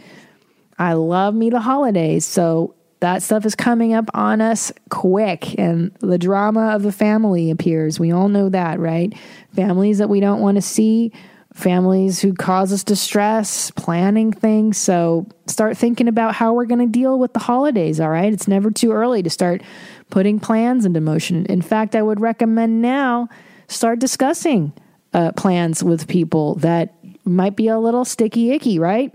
[0.78, 2.24] I love me the holidays.
[2.24, 7.50] So that stuff is coming up on us quick and the drama of the family
[7.50, 8.00] appears.
[8.00, 9.12] We all know that, right?
[9.54, 11.12] Families that we don't want to see,
[11.54, 14.78] families who cause us distress, planning things.
[14.78, 18.32] So start thinking about how we're going to deal with the holidays, all right?
[18.32, 19.62] It's never too early to start
[20.10, 21.46] putting plans into motion.
[21.46, 23.28] In fact, I would recommend now
[23.68, 24.72] start discussing
[25.12, 29.12] uh, plans with people that might be a little sticky icky, right?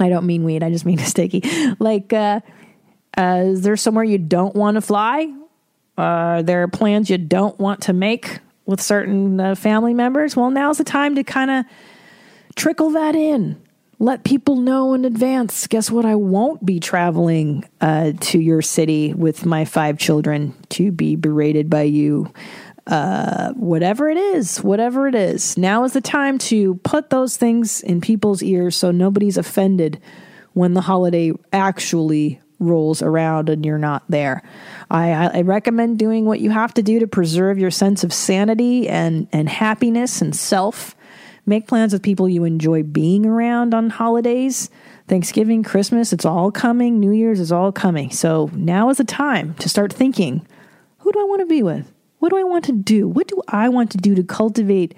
[0.00, 0.62] I don't mean weed.
[0.62, 1.42] I just mean sticky.
[1.78, 2.40] Like, uh,
[3.16, 5.32] uh, is there somewhere you don't want to fly?
[5.98, 10.36] Are there plans you don't want to make with certain uh, family members?
[10.36, 11.64] Well, now's the time to kind of
[12.56, 13.60] trickle that in.
[13.98, 15.66] Let people know in advance.
[15.66, 16.06] Guess what?
[16.06, 21.68] I won't be traveling uh, to your city with my five children to be berated
[21.68, 22.32] by you.
[22.86, 27.82] Uh, whatever it is, whatever it is, now is the time to put those things
[27.82, 30.00] in people's ears so nobody's offended
[30.54, 34.42] when the holiday actually rolls around and you're not there.
[34.90, 38.88] I, I recommend doing what you have to do to preserve your sense of sanity
[38.88, 40.94] and, and happiness and self.
[41.46, 44.70] Make plans with people you enjoy being around on holidays.
[45.08, 47.00] Thanksgiving, Christmas, it's all coming.
[47.00, 48.10] New Year's is all coming.
[48.10, 50.46] So now is the time to start thinking
[50.98, 51.90] who do I want to be with?
[52.20, 53.08] What do I want to do?
[53.08, 54.94] What do I want to do to cultivate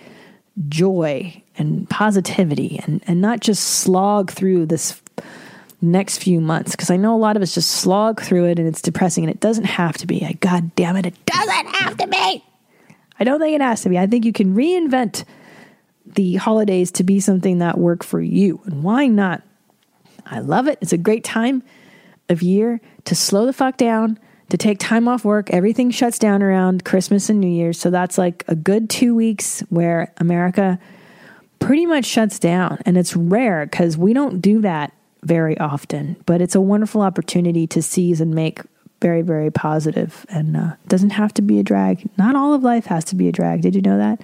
[0.68, 5.00] joy and positivity and, and not just slog through this
[5.80, 6.72] next few months?
[6.72, 9.30] Because I know a lot of us just slog through it and it's depressing and
[9.30, 10.24] it doesn't have to be.
[10.24, 12.44] I, God damn it, it doesn't have to be.
[13.18, 13.98] I don't think it has to be.
[13.98, 15.24] I think you can reinvent
[16.04, 18.60] the holidays to be something that work for you.
[18.64, 19.42] And why not?
[20.26, 20.78] I love it.
[20.80, 21.62] It's a great time
[22.28, 24.18] of year to slow the fuck down,
[24.52, 25.48] to take time off work.
[25.48, 27.80] Everything shuts down around Christmas and New Year's.
[27.80, 30.78] So that's like a good two weeks where America
[31.58, 32.78] pretty much shuts down.
[32.84, 34.92] And it's rare because we don't do that
[35.22, 38.60] very often, but it's a wonderful opportunity to seize and make
[39.00, 40.10] very, very positive.
[40.10, 42.06] positive and uh, doesn't have to be a drag.
[42.18, 43.62] Not all of life has to be a drag.
[43.62, 44.20] Did you know that?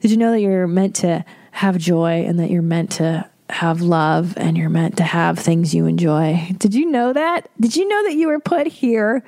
[0.00, 3.82] Did you know that you're meant to have joy and that you're meant to have
[3.82, 6.48] love and you're meant to have things you enjoy?
[6.56, 7.50] Did you know that?
[7.60, 9.22] Did you know that you were put here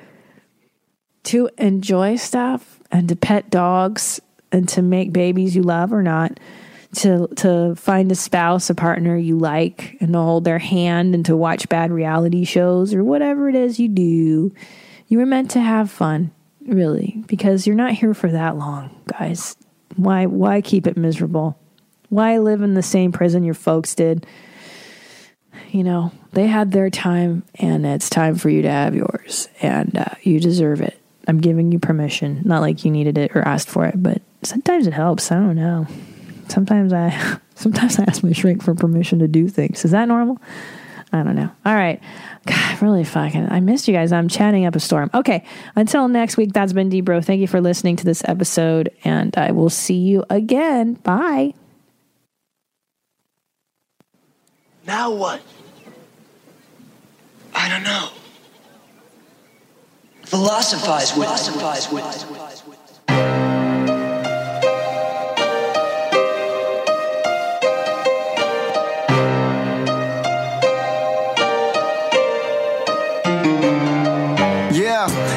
[1.25, 4.19] to enjoy stuff and to pet dogs
[4.51, 6.39] and to make babies you love or not?
[6.99, 11.25] To, to find a spouse, a partner you like, and to hold their hand and
[11.25, 14.53] to watch bad reality shows or whatever it is you do.
[15.07, 16.31] You were meant to have fun,
[16.65, 19.57] really, because you're not here for that long, guys.
[19.97, 21.59] Why why keep it miserable?
[22.09, 24.25] Why live in the same prison your folks did?
[25.71, 29.97] You know, they had their time and it's time for you to have yours and
[29.97, 30.97] uh, you deserve it.
[31.27, 32.41] I'm giving you permission.
[32.45, 35.31] Not like you needed it or asked for it, but sometimes it helps.
[35.31, 35.87] I don't know.
[36.47, 39.85] Sometimes I sometimes I ask my shrink for permission to do things.
[39.85, 40.39] Is that normal?
[41.13, 41.49] I don't know.
[41.65, 42.01] All right.
[42.45, 44.11] God, really fucking, I missed you guys.
[44.11, 45.09] I'm chatting up a storm.
[45.13, 45.45] Okay.
[45.75, 47.21] Until next week, that's been Deep Bro.
[47.21, 50.95] Thank you for listening to this episode, and I will see you again.
[50.95, 51.53] Bye.
[54.85, 55.41] Now what?
[57.55, 58.09] I don't know.
[60.25, 62.54] Philosophize with philosophize with.